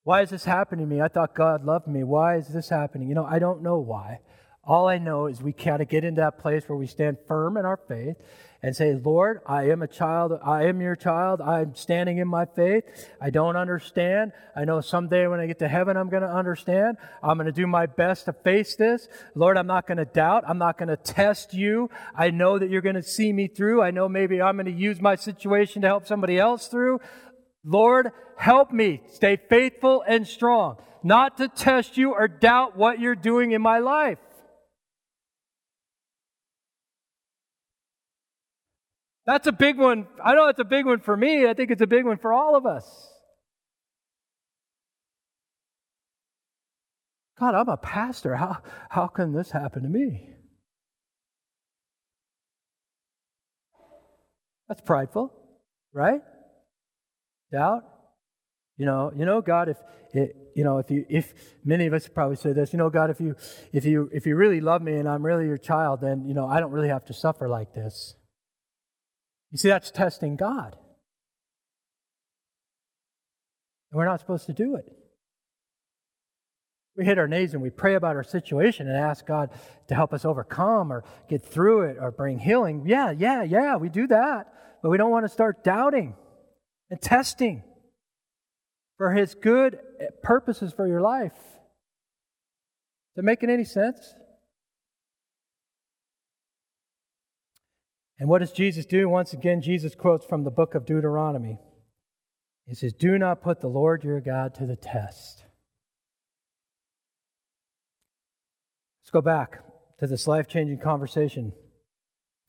[0.04, 1.02] Why is this happening to me?
[1.02, 2.04] I thought God loved me.
[2.04, 3.10] Why is this happening?
[3.10, 4.20] You know, I don't know why.
[4.64, 7.58] All I know is we kind of get into that place where we stand firm
[7.58, 8.16] in our faith
[8.64, 10.34] and say, Lord, I am a child.
[10.44, 11.42] I am your child.
[11.42, 12.84] I'm standing in my faith.
[13.22, 14.32] I don't understand.
[14.56, 16.98] I know someday when I get to heaven, I'm going to understand.
[17.22, 19.08] I'm going to do my best to face this.
[19.36, 20.44] Lord, I'm not going to doubt.
[20.48, 21.90] I'm not going to test you.
[22.16, 23.82] I know that you're going to see me through.
[23.82, 27.00] I know maybe I'm going to use my situation to help somebody else through.
[27.64, 33.16] Lord, help me stay faithful and strong, not to test you or doubt what you're
[33.16, 34.20] doing in my life.
[39.28, 40.08] That's a big one.
[40.24, 41.46] I know it's a big one for me.
[41.46, 42.86] I think it's a big one for all of us.
[47.38, 48.36] God, I'm a pastor.
[48.38, 48.60] How,
[48.90, 50.30] how can this happen to me?
[54.70, 55.34] That's prideful,
[55.94, 56.22] right?
[57.52, 57.84] Doubt.
[58.78, 59.78] You know, you know, God, if
[60.14, 61.34] it, you know, if you, if
[61.66, 63.36] many of us probably say this, you know, God, if you,
[63.74, 66.48] if you, if you really love me and I'm really your child, then you know,
[66.48, 68.16] I don't really have to suffer like this.
[69.52, 70.76] You see, that's testing God.
[73.92, 74.86] And we're not supposed to do it.
[76.98, 79.52] We hit our knees and we pray about our situation and ask God
[79.88, 82.84] to help us overcome or get through it or bring healing.
[82.88, 84.52] Yeah, yeah, yeah, we do that.
[84.82, 86.16] But we don't want to start doubting
[86.90, 87.64] and testing
[88.98, 89.80] for His good
[90.24, 91.38] purposes for your life.
[93.16, 94.16] Is it making any sense?
[98.20, 99.08] And what does Jesus do?
[99.08, 101.60] Once again, Jesus quotes from the book of Deuteronomy.
[102.66, 105.44] He says, Do not put the Lord your God to the test.
[109.02, 109.64] Let's go back
[110.00, 111.54] to this life changing conversation.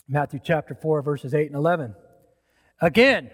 [0.08, 1.94] Matthew chapter 4, verses 8 and 11.
[2.80, 3.30] Again,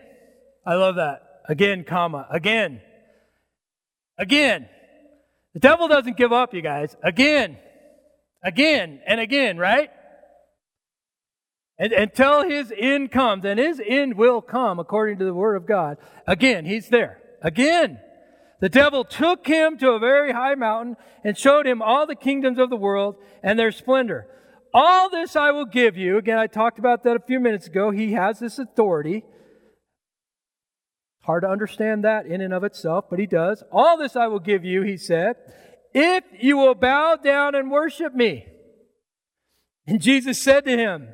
[0.67, 1.23] I love that.
[1.49, 2.81] Again, comma, again.
[4.19, 4.69] Again.
[5.53, 6.97] The devil doesn't give up, you guys.
[7.03, 7.59] Again.
[8.43, 9.91] Again and again, right?
[11.79, 15.67] And, until his end comes, and his end will come according to the word of
[15.67, 15.99] God.
[16.27, 17.21] Again, he's there.
[17.43, 17.99] Again.
[18.61, 22.59] The devil took him to a very high mountain and showed him all the kingdoms
[22.59, 24.27] of the world and their splendor.
[24.73, 26.17] All this I will give you.
[26.17, 27.91] Again, I talked about that a few minutes ago.
[27.91, 29.25] He has this authority.
[31.23, 33.63] Hard to understand that in and of itself, but he does.
[33.71, 35.37] All this I will give you, he said,
[35.93, 38.47] if you will bow down and worship me.
[39.87, 41.09] And Jesus said to him,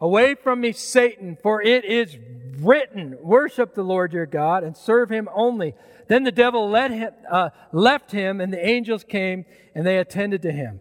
[0.00, 2.16] Away from me, Satan, for it is
[2.58, 5.74] written, Worship the Lord your God and serve him only.
[6.08, 9.44] Then the devil him, uh, left him, and the angels came
[9.74, 10.80] and they attended to him.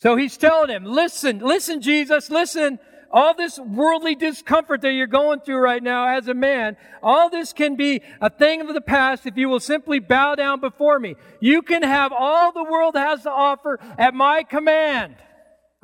[0.00, 2.78] So he's telling him, Listen, listen, Jesus, listen.
[3.12, 7.52] All this worldly discomfort that you're going through right now as a man, all this
[7.52, 11.14] can be a thing of the past if you will simply bow down before me.
[11.40, 15.14] You can have all the world has to offer at my command.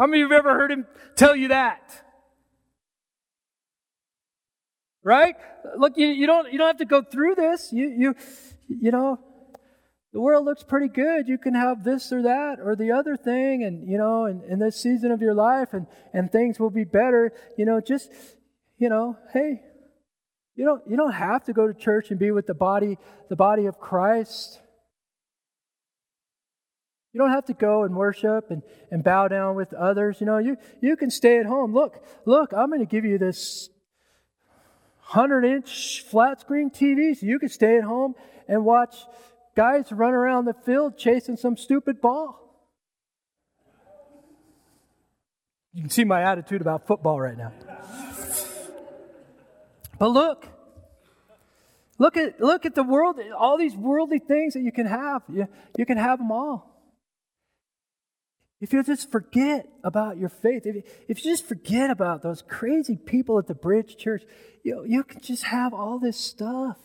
[0.03, 0.85] How many of you have ever heard him
[1.15, 2.03] tell you that?
[5.05, 5.37] Right?
[5.77, 7.73] Look, you, you don't you don't have to go through this.
[7.73, 8.15] You you
[8.67, 9.21] you know,
[10.13, 11.29] the world looks pretty good.
[11.29, 14.59] You can have this or that or the other thing, and you know, in, in
[14.59, 17.33] this season of your life, and and things will be better.
[17.57, 18.11] You know, just
[18.79, 19.63] you know, hey,
[20.57, 22.99] you don't you don't have to go to church and be with the body
[23.29, 24.59] the body of Christ.
[27.13, 30.19] You don't have to go and worship and, and bow down with others.
[30.21, 31.75] You know, you, you can stay at home.
[31.75, 33.69] Look, look, I'm going to give you this
[35.11, 38.15] 100 inch flat screen TV so you can stay at home
[38.49, 38.97] and watch
[39.55, 42.39] guys run around the field chasing some stupid ball.
[45.75, 47.53] You can see my attitude about football right now.
[49.99, 50.49] But look,
[51.99, 55.23] look at, look at the world, all these worldly things that you can have.
[55.29, 55.47] You,
[55.79, 56.72] you can have them all.
[58.63, 62.97] If you just forget about your faith, if, if you just forget about those crazy
[62.97, 64.23] people at the Bridge Church,
[64.63, 66.79] you, you can just have all this stuff.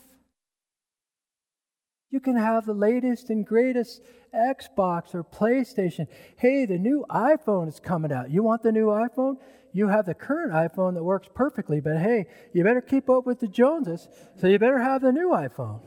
[2.10, 4.02] You can have the latest and greatest
[4.34, 6.08] Xbox or PlayStation.
[6.36, 8.28] Hey, the new iPhone is coming out.
[8.28, 9.36] You want the new iPhone?
[9.72, 13.38] You have the current iPhone that works perfectly, but hey, you better keep up with
[13.38, 14.08] the Joneses,
[14.40, 15.80] so you better have the new iPhone.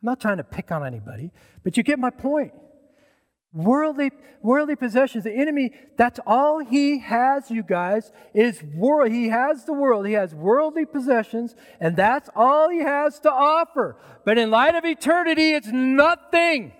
[0.00, 1.32] I'm not trying to pick on anybody,
[1.64, 2.52] but you get my point.
[3.54, 4.10] Worldly,
[4.42, 5.22] worldly possessions.
[5.22, 9.12] The enemy, that's all he has, you guys, is world.
[9.12, 10.06] He has the world.
[10.06, 13.96] He has worldly possessions, and that's all he has to offer.
[14.24, 16.72] But in light of eternity, it's nothing.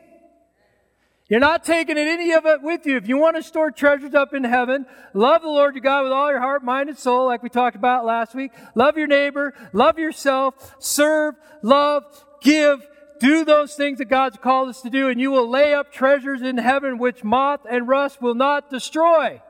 [1.29, 2.97] You're not taking any of it with you.
[2.97, 6.13] If you want to store treasures up in heaven, love the Lord your God with
[6.13, 8.53] all your heart, mind, and soul, like we talked about last week.
[8.75, 12.03] Love your neighbor, love yourself, serve, love,
[12.43, 12.87] give,
[13.25, 16.43] do those things that God's called us to do, and you will lay up treasures
[16.43, 19.41] in heaven which moth and rust will not destroy.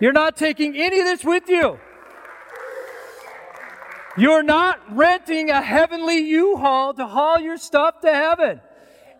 [0.00, 1.80] You're not taking any of this with you.
[4.18, 8.60] You're not renting a heavenly U-Haul to haul your stuff to heaven.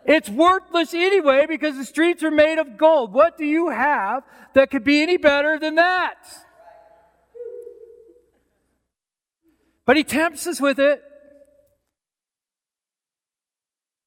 [0.04, 3.14] It's worthless anyway because the streets are made of gold.
[3.14, 6.18] What do you have that could be any better than that?
[9.86, 11.02] But he tempts us with it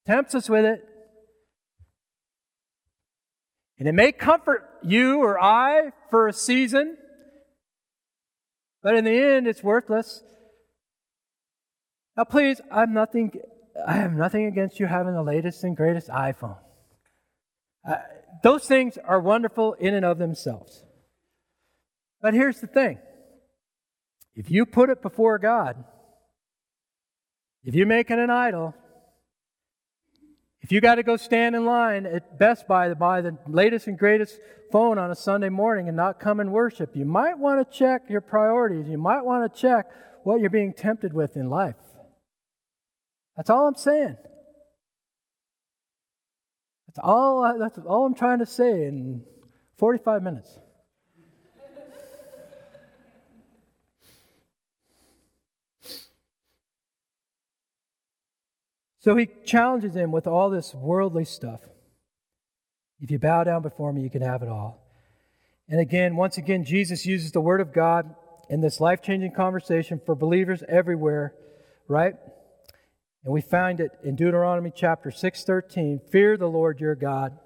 [0.05, 0.83] tempts us with it.
[3.79, 6.97] And it may comfort you or I for a season,
[8.81, 10.23] but in the end, it's worthless.
[12.15, 13.31] Now, please, I'm nothing.
[13.87, 16.57] I have nothing against you having the latest and greatest iPhone.
[17.87, 17.95] Uh,
[18.43, 20.83] those things are wonderful in and of themselves.
[22.21, 22.99] But here's the thing
[24.35, 25.83] if you put it before God,
[27.63, 28.75] if you make it an idol,
[30.63, 33.87] if you got to go stand in line at Best Buy to buy the latest
[33.87, 34.39] and greatest
[34.71, 38.03] phone on a Sunday morning and not come and worship, you might want to check
[38.09, 38.87] your priorities.
[38.87, 39.87] You might want to check
[40.23, 41.75] what you're being tempted with in life.
[43.35, 44.15] That's all I'm saying.
[46.87, 49.25] That's all, that's all I'm trying to say in
[49.79, 50.59] 45 minutes.
[59.03, 61.59] So he challenges him with all this worldly stuff.
[63.01, 64.87] If you bow down before me, you can have it all.
[65.67, 68.15] And again, once again, Jesus uses the Word of God
[68.49, 71.35] in this life changing conversation for believers everywhere,
[71.89, 72.13] right?
[73.25, 77.37] And we find it in Deuteronomy chapter 6:13, fear the Lord your God.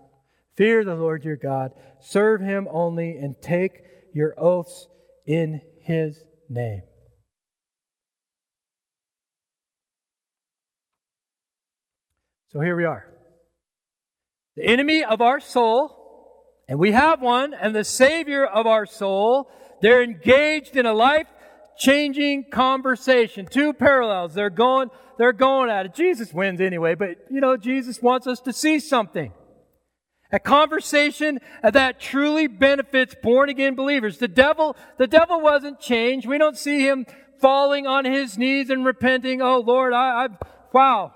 [0.56, 1.72] Fear the Lord your God.
[2.00, 3.82] Serve him only and take
[4.14, 4.88] your oaths
[5.26, 6.84] in his name.
[12.58, 13.06] So here we are.
[14.56, 15.92] The enemy of our soul,
[16.68, 19.48] and we have one, and the Savior of our soul,
[19.84, 21.28] they're engaged in a life
[21.78, 23.46] changing conversation.
[23.46, 24.34] Two parallels.
[24.34, 24.90] They're going,
[25.20, 25.94] they're going at it.
[25.94, 29.32] Jesus wins anyway, but you know, Jesus wants us to see something.
[30.32, 34.18] A conversation that truly benefits born again believers.
[34.18, 36.26] The devil, the devil wasn't changed.
[36.26, 37.06] We don't see him
[37.40, 39.44] falling on his knees and repenting.
[39.44, 40.28] Oh Lord, I, I
[40.74, 41.14] wow,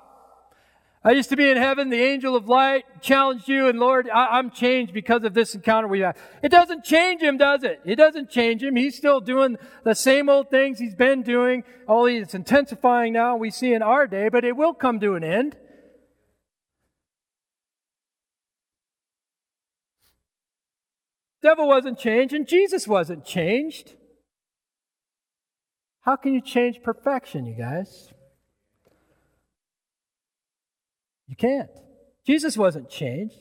[1.04, 1.90] I used to be in heaven.
[1.90, 5.88] The angel of light challenged you, and Lord, I, am changed because of this encounter
[5.88, 6.16] we had.
[6.44, 7.82] It doesn't change him, does it?
[7.84, 8.76] It doesn't change him.
[8.76, 11.64] He's still doing the same old things he's been doing.
[11.88, 13.36] Only it's intensifying now.
[13.36, 15.58] We see in our day, but it will come to an end.
[21.42, 23.96] Devil wasn't changed, and Jesus wasn't changed.
[26.02, 28.10] How can you change perfection, you guys?
[31.32, 31.70] You can't.
[32.28, 33.38] Jesus wasn't changed.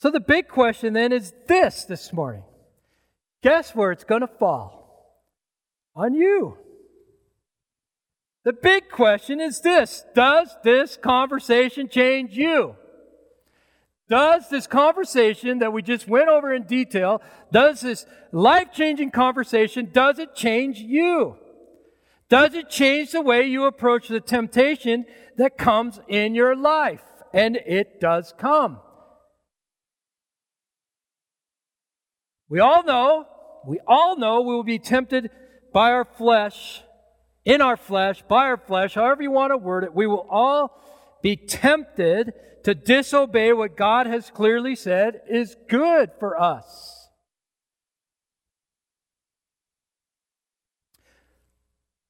[0.00, 2.42] So the big question then is this this morning.
[3.40, 4.80] Guess where it's going to fall?
[5.94, 6.58] On you.
[8.42, 12.74] The big question is this Does this conversation change you?
[14.08, 17.22] Does this conversation that we just went over in detail,
[17.52, 21.36] does this life changing conversation, does it change you?
[22.28, 25.04] Does it change the way you approach the temptation
[25.38, 27.02] that comes in your life?
[27.34, 28.80] And it does come.
[32.48, 33.26] We all know,
[33.66, 35.30] we all know we will be tempted
[35.72, 36.82] by our flesh,
[37.44, 39.94] in our flesh, by our flesh, however you want to word it.
[39.94, 40.78] We will all
[41.22, 47.08] be tempted to disobey what God has clearly said is good for us.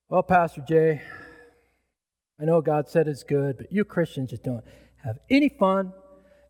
[0.08, 1.02] Well, Pastor Jay,
[2.42, 4.64] I know God said it's good, but you Christians just don't
[5.04, 5.92] have any fun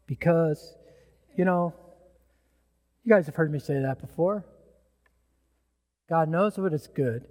[0.06, 0.74] because,
[1.36, 1.74] you know,
[3.04, 4.46] you guys have heard me say that before.
[6.08, 7.26] God knows what is good.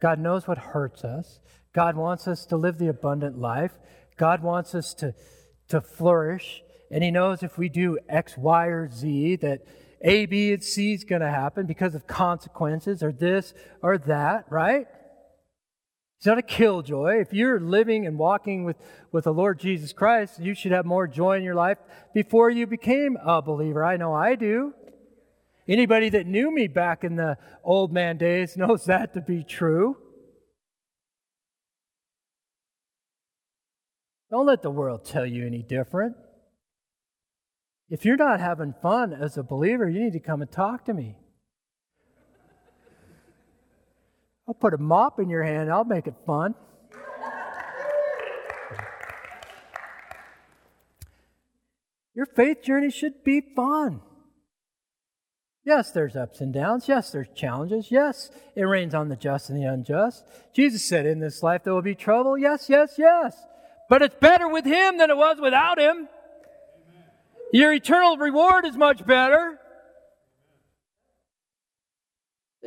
[0.00, 1.38] God knows what hurts us.
[1.72, 3.78] God wants us to live the abundant life.
[4.16, 5.14] God wants us to,
[5.68, 6.64] to flourish.
[6.90, 9.64] And He knows if we do X, Y, or Z, that
[10.02, 14.46] A, B, and C is going to happen because of consequences or this or that,
[14.50, 14.88] right?
[16.20, 17.18] It's not a killjoy.
[17.18, 18.76] If you're living and walking with,
[19.10, 21.78] with the Lord Jesus Christ, you should have more joy in your life
[22.12, 23.82] before you became a believer.
[23.82, 24.74] I know I do.
[25.66, 29.96] Anybody that knew me back in the old man days knows that to be true.
[34.30, 36.16] Don't let the world tell you any different.
[37.88, 40.92] If you're not having fun as a believer, you need to come and talk to
[40.92, 41.16] me.
[44.50, 46.56] I'll put a mop in your hand, I'll make it fun.
[52.16, 54.00] Your faith journey should be fun.
[55.64, 56.88] Yes, there's ups and downs.
[56.88, 57.92] Yes, there's challenges.
[57.92, 60.24] Yes, it rains on the just and the unjust.
[60.52, 62.36] Jesus said, In this life there will be trouble.
[62.36, 63.36] Yes, yes, yes.
[63.88, 66.08] But it's better with Him than it was without Him.
[67.52, 69.59] Your eternal reward is much better.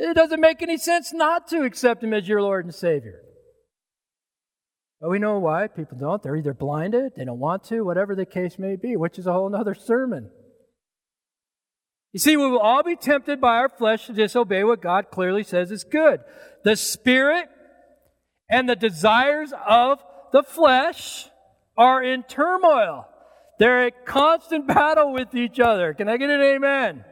[0.06, 3.22] It doesn't make any sense not to accept Him as your Lord and Savior.
[5.00, 6.22] But we know why people don't.
[6.22, 9.32] They're either blinded, they don't want to, whatever the case may be, which is a
[9.32, 10.30] whole other sermon.
[12.12, 15.42] You see, we will all be tempted by our flesh to disobey what God clearly
[15.42, 16.20] says is good.
[16.66, 17.48] The Spirit
[18.50, 20.00] and the desires of
[20.34, 21.30] the flesh
[21.78, 23.08] are in turmoil.
[23.58, 25.94] They're at constant battle with each other.
[25.94, 27.06] Can I get an amen?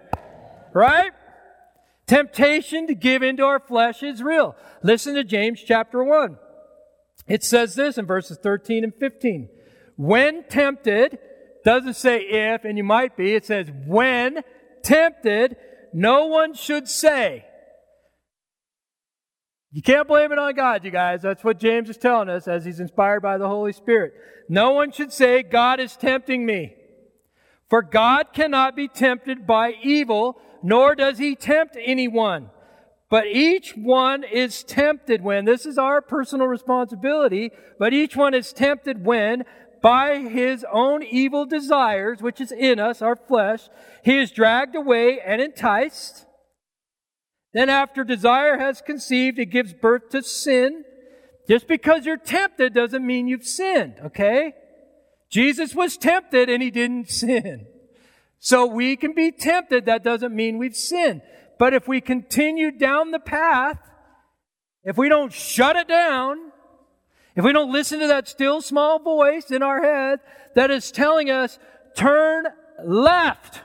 [0.74, 1.12] Right?
[2.12, 4.53] Temptation to give into our flesh is real.
[4.84, 6.38] Listen to James chapter 1.
[7.30, 9.47] It says this in verses 13 and 15.
[9.95, 11.20] When tempted,
[11.64, 14.43] doesn't say if, and you might be, it says when
[14.84, 15.55] tempted,
[15.93, 17.45] no one should say,
[19.72, 21.22] You can't blame it on God, you guys.
[21.22, 24.12] That's what James is telling us as he's inspired by the Holy Spirit.
[24.49, 26.76] No one should say, God is tempting me.
[27.72, 32.50] For God cannot be tempted by evil, nor does he tempt anyone.
[33.10, 38.52] But each one is tempted when, this is our personal responsibility, but each one is
[38.52, 39.46] tempted when,
[39.82, 43.70] by his own evil desires, which is in us, our flesh,
[44.04, 46.26] he is dragged away and enticed.
[47.54, 50.84] Then, after desire has conceived, it gives birth to sin.
[51.48, 54.56] Just because you're tempted doesn't mean you've sinned, okay?
[55.32, 57.66] Jesus was tempted and he didn't sin.
[58.40, 61.22] So we can be tempted, that doesn't mean we've sinned.
[61.58, 63.78] But if we continue down the path,
[64.84, 66.52] if we don't shut it down,
[67.36, 70.20] if we don't listen to that still small voice in our head
[70.56, 71.60] that is telling us,
[71.96, 72.46] turn
[72.84, 73.62] left.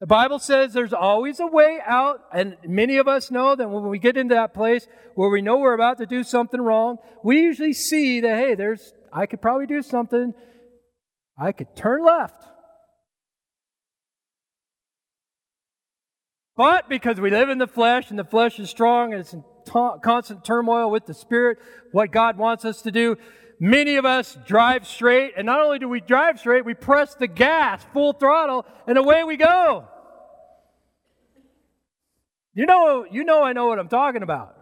[0.00, 3.88] The Bible says there's always a way out, and many of us know that when
[3.88, 7.40] we get into that place where we know we're about to do something wrong, we
[7.40, 10.34] usually see that, hey, there's, I could probably do something.
[11.38, 12.44] I could turn left.
[16.54, 19.42] But because we live in the flesh and the flesh is strong and it's in
[19.64, 21.58] ta- constant turmoil with the Spirit,
[21.92, 23.16] what God wants us to do,
[23.58, 25.32] many of us drive straight.
[25.36, 29.24] And not only do we drive straight, we press the gas full throttle and away
[29.24, 29.88] we go.
[32.52, 34.56] You know, you know I know what I'm talking about.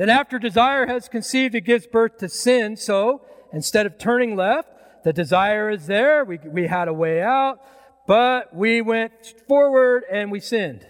[0.00, 2.78] Then after desire has conceived, it gives birth to sin.
[2.78, 3.20] So
[3.52, 4.70] instead of turning left,
[5.04, 6.24] the desire is there.
[6.24, 7.58] We, we had a way out,
[8.06, 9.12] but we went
[9.46, 10.86] forward and we sinned.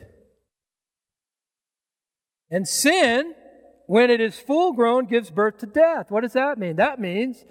[2.53, 3.35] And sin,
[3.89, 6.07] when it is full grown, gives birth to death.
[6.13, 6.77] What does that mean?
[6.77, 7.45] That means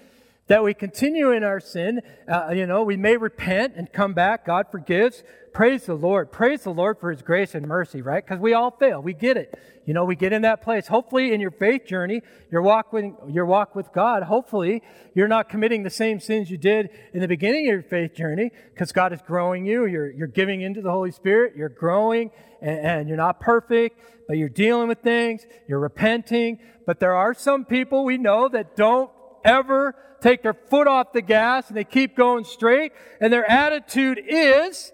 [0.50, 2.02] that we continue in our sin.
[2.28, 4.46] Uh, you know, we may repent and come back.
[4.46, 5.24] God forgives.
[5.54, 6.32] Praise the Lord.
[6.32, 8.24] Praise the Lord for His grace and mercy, right?
[8.26, 9.02] Because we all fail.
[9.02, 9.58] We get it.
[9.86, 10.88] You know, we get in that place.
[10.88, 12.22] Hopefully, in your faith journey,
[12.52, 14.84] your walk with your walk with God, hopefully,
[15.16, 18.52] you're not committing the same sins you did in the beginning of your faith journey,
[18.74, 19.86] because God is growing you.
[19.86, 21.54] You're you're giving into the Holy Spirit.
[21.56, 22.30] You're growing,
[22.62, 25.46] and, and you're not perfect, but you're dealing with things.
[25.68, 26.60] You're repenting.
[26.86, 29.10] But there are some people we know that don't
[29.44, 32.92] ever take their foot off the gas and they keep going straight.
[33.22, 34.92] And their attitude is,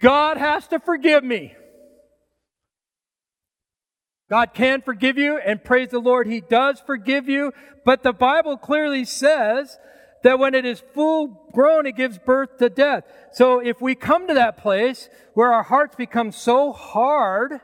[0.00, 1.54] God has to forgive me.
[4.30, 7.52] God can forgive you, and praise the Lord, He does forgive you.
[7.84, 9.78] But the Bible clearly says
[10.22, 13.04] that when it is full grown, it gives birth to death.
[13.32, 17.60] So if we come to that place where our hearts become so hard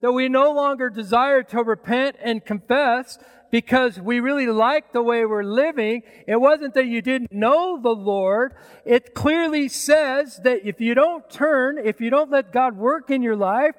[0.00, 3.18] that we no longer desire to repent and confess,
[3.50, 6.02] because we really like the way we're living.
[6.26, 8.54] It wasn't that you didn't know the Lord.
[8.84, 13.22] It clearly says that if you don't turn, if you don't let God work in
[13.22, 13.74] your life,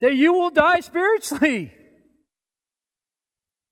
[0.00, 1.72] that you will die spiritually.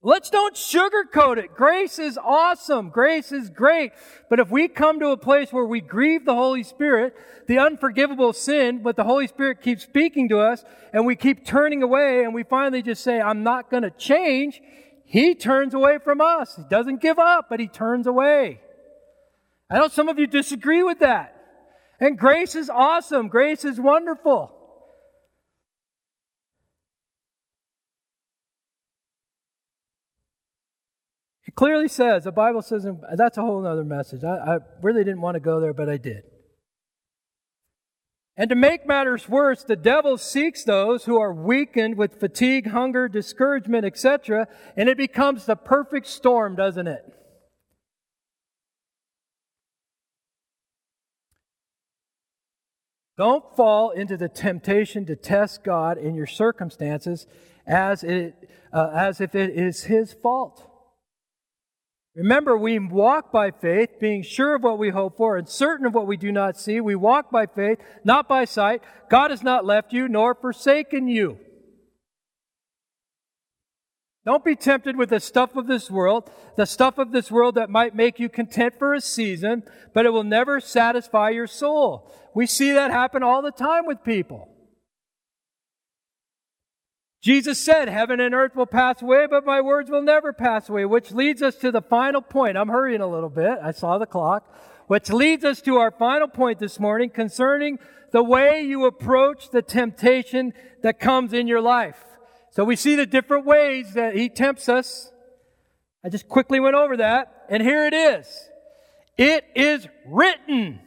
[0.07, 1.57] Let's don't sugarcoat it.
[1.57, 2.90] Grace is awesome.
[2.90, 3.90] Grace is great.
[4.30, 7.16] But if we come to a place where we grieve the Holy Spirit,
[7.48, 11.82] the unforgivable sin, but the Holy Spirit keeps speaking to us and we keep turning
[11.82, 14.61] away and we finally just say, I'm not going to change,
[15.04, 16.54] He turns away from us.
[16.54, 18.61] He doesn't give up, but He turns away.
[19.68, 21.34] I know some of you disagree with that.
[21.98, 23.26] And grace is awesome.
[23.26, 24.55] Grace is wonderful.
[31.57, 32.86] Clearly says, the Bible says,
[33.16, 34.22] that's a whole other message.
[34.22, 36.22] I, I really didn't want to go there, but I did.
[38.36, 43.09] And to make matters worse, the devil seeks those who are weakened with fatigue, hunger,
[43.09, 44.46] discouragement, etc.,
[44.76, 47.02] and it becomes the perfect storm, doesn't it?
[53.16, 57.26] Don't fall into the temptation to test God in your circumstances
[57.66, 60.76] as, it, uh, as if it is His fault.
[62.17, 65.93] Remember, we walk by faith, being sure of what we hope for and certain of
[65.93, 66.81] what we do not see.
[66.81, 68.83] We walk by faith, not by sight.
[69.11, 71.39] God has not left you nor forsaken you.
[74.25, 77.69] Don't be tempted with the stuff of this world, the stuff of this world that
[77.69, 79.62] might make you content for a season,
[79.93, 82.11] but it will never satisfy your soul.
[82.35, 84.55] We see that happen all the time with people.
[87.27, 90.85] Jesus said, Heaven and earth will pass away, but my words will never pass away,
[90.85, 92.57] which leads us to the final point.
[92.57, 93.59] I'm hurrying a little bit.
[93.61, 94.49] I saw the clock.
[94.87, 97.81] Which leads us to our final point this morning concerning
[98.12, 100.53] the way you approach the temptation
[100.85, 101.99] that comes in your life.
[102.53, 105.11] So we see the different ways that he tempts us.
[106.05, 107.47] I just quickly went over that.
[107.49, 108.49] And here it is.
[109.18, 110.79] It is written.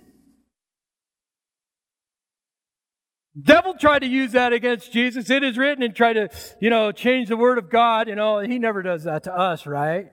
[3.42, 5.30] Devil tried to use that against Jesus.
[5.30, 6.30] It is written and try to,
[6.60, 8.08] you know, change the word of God.
[8.08, 10.12] You know, he never does that to us, right?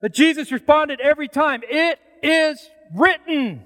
[0.00, 3.64] But Jesus responded every time, It is written.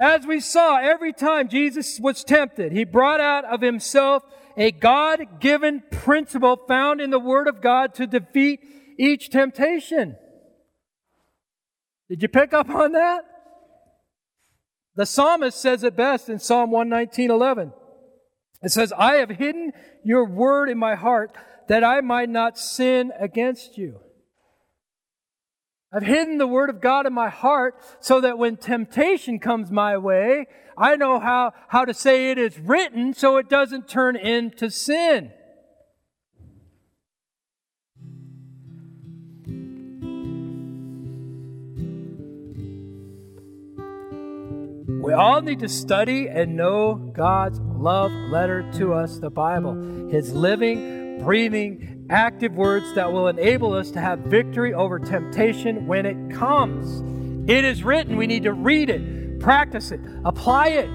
[0.00, 4.22] As we saw, every time Jesus was tempted, he brought out of himself
[4.56, 8.60] a God given principle found in the Word of God to defeat
[8.96, 10.16] each temptation.
[12.08, 13.24] Did you pick up on that?
[14.98, 17.72] The psalmist says it best in Psalm 119 11.
[18.64, 19.72] It says, I have hidden
[20.04, 21.30] your word in my heart
[21.68, 24.00] that I might not sin against you.
[25.94, 29.96] I've hidden the word of God in my heart so that when temptation comes my
[29.96, 30.46] way,
[30.76, 35.30] I know how, how to say it is written so it doesn't turn into sin.
[45.08, 50.10] We all need to study and know God's love letter to us, the Bible.
[50.10, 56.04] His living, breathing, active words that will enable us to have victory over temptation when
[56.04, 57.00] it comes.
[57.50, 58.18] It is written.
[58.18, 60.90] We need to read it, practice it, apply it.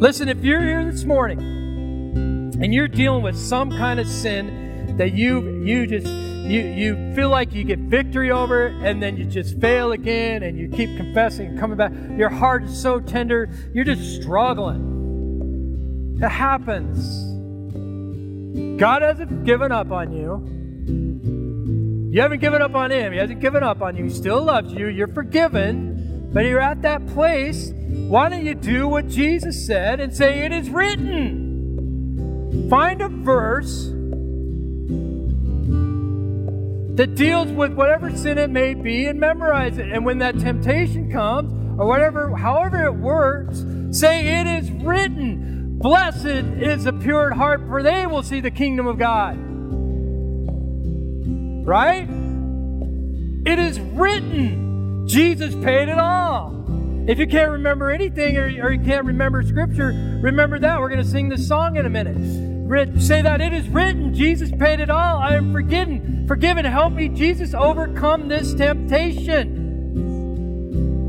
[0.00, 5.12] Listen, if you're here this morning and you're dealing with some kind of sin that
[5.12, 6.06] you you just
[6.48, 10.42] you you feel like you get victory over it, and then you just fail again
[10.42, 16.16] and you keep confessing and coming back your heart is so tender you're just struggling
[16.20, 17.28] it happens
[18.78, 20.44] God hasn't given up on you.
[22.12, 23.12] You haven't given up on Him.
[23.12, 24.04] He hasn't given up on you.
[24.04, 24.86] He still loves you.
[24.86, 26.30] You're forgiven.
[26.32, 27.72] But you're at that place.
[27.72, 32.68] Why don't you do what Jesus said and say, It is written?
[32.70, 33.90] Find a verse
[36.98, 39.88] that deals with whatever sin it may be and memorize it.
[39.92, 45.78] And when that temptation comes, or whatever, however it works, say, It is written.
[45.78, 49.36] Blessed is the pure heart, for they will see the kingdom of God.
[51.64, 52.08] Right?
[53.46, 55.06] It is written.
[55.06, 56.52] Jesus paid it all.
[57.06, 60.80] If you can't remember anything or, or you can't remember scripture, remember that.
[60.80, 62.47] We're going to sing this song in a minute.
[62.68, 64.12] Say that it is written.
[64.12, 65.18] Jesus paid it all.
[65.18, 66.26] I am forgiven.
[66.28, 66.66] Forgiven.
[66.66, 69.66] Help me, Jesus, overcome this temptation.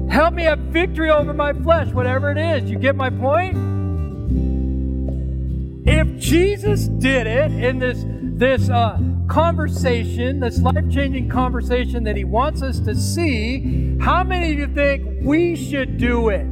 [0.10, 2.72] Help me have victory over my flesh, whatever it is.
[2.72, 3.57] You get my point?
[5.86, 8.97] If Jesus did it in this, this uh,
[9.28, 14.68] conversation, this life changing conversation that he wants us to see, how many of you
[14.68, 16.47] think we should do it?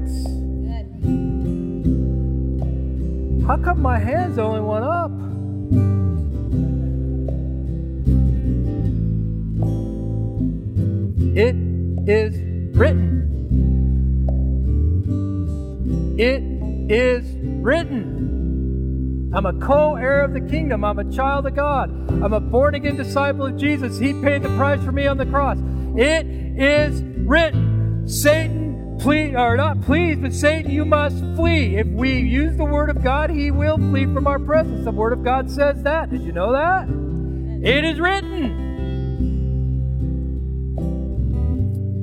[3.47, 5.09] How come my hands the only went up?
[11.37, 11.55] It
[12.09, 12.37] is
[12.75, 13.23] written.
[16.19, 16.43] It
[16.91, 17.25] is
[17.63, 19.31] written.
[19.33, 20.83] I'm a co heir of the kingdom.
[20.83, 21.89] I'm a child of God.
[22.21, 23.97] I'm a born again disciple of Jesus.
[23.97, 25.57] He paid the price for me on the cross.
[25.95, 28.09] It is written.
[28.09, 28.56] Satan,
[28.99, 31.77] please, or not please, but Satan, you must flee.
[31.77, 34.85] If we use the word of God, he will flee from our presence.
[34.85, 36.09] The word of God says that.
[36.09, 36.87] Did you know that?
[37.67, 38.65] It is written.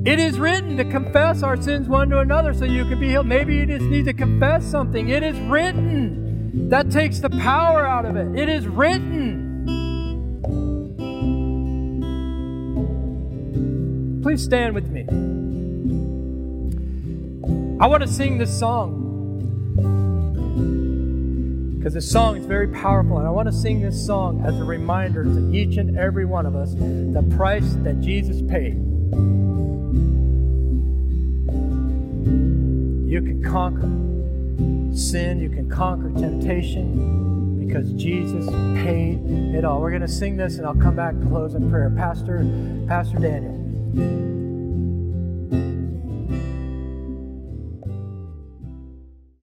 [0.07, 3.26] It is written to confess our sins one to another so you can be healed.
[3.26, 5.09] Maybe you just need to confess something.
[5.09, 6.68] It is written.
[6.68, 8.38] That takes the power out of it.
[8.38, 9.42] It is written.
[14.22, 15.34] Please stand with me.
[17.81, 19.01] I want to sing this song
[21.77, 24.64] because this song is very powerful, and I want to sing this song as a
[24.64, 28.77] reminder to each and every one of us the price that Jesus paid.
[33.11, 33.91] You can conquer
[34.97, 38.47] sin, you can conquer temptation because Jesus
[38.83, 39.18] paid
[39.55, 39.81] it all.
[39.81, 41.91] We're going to sing this and I'll come back to close in prayer.
[41.91, 42.47] Pastor,
[42.89, 44.34] Pastor Daniel.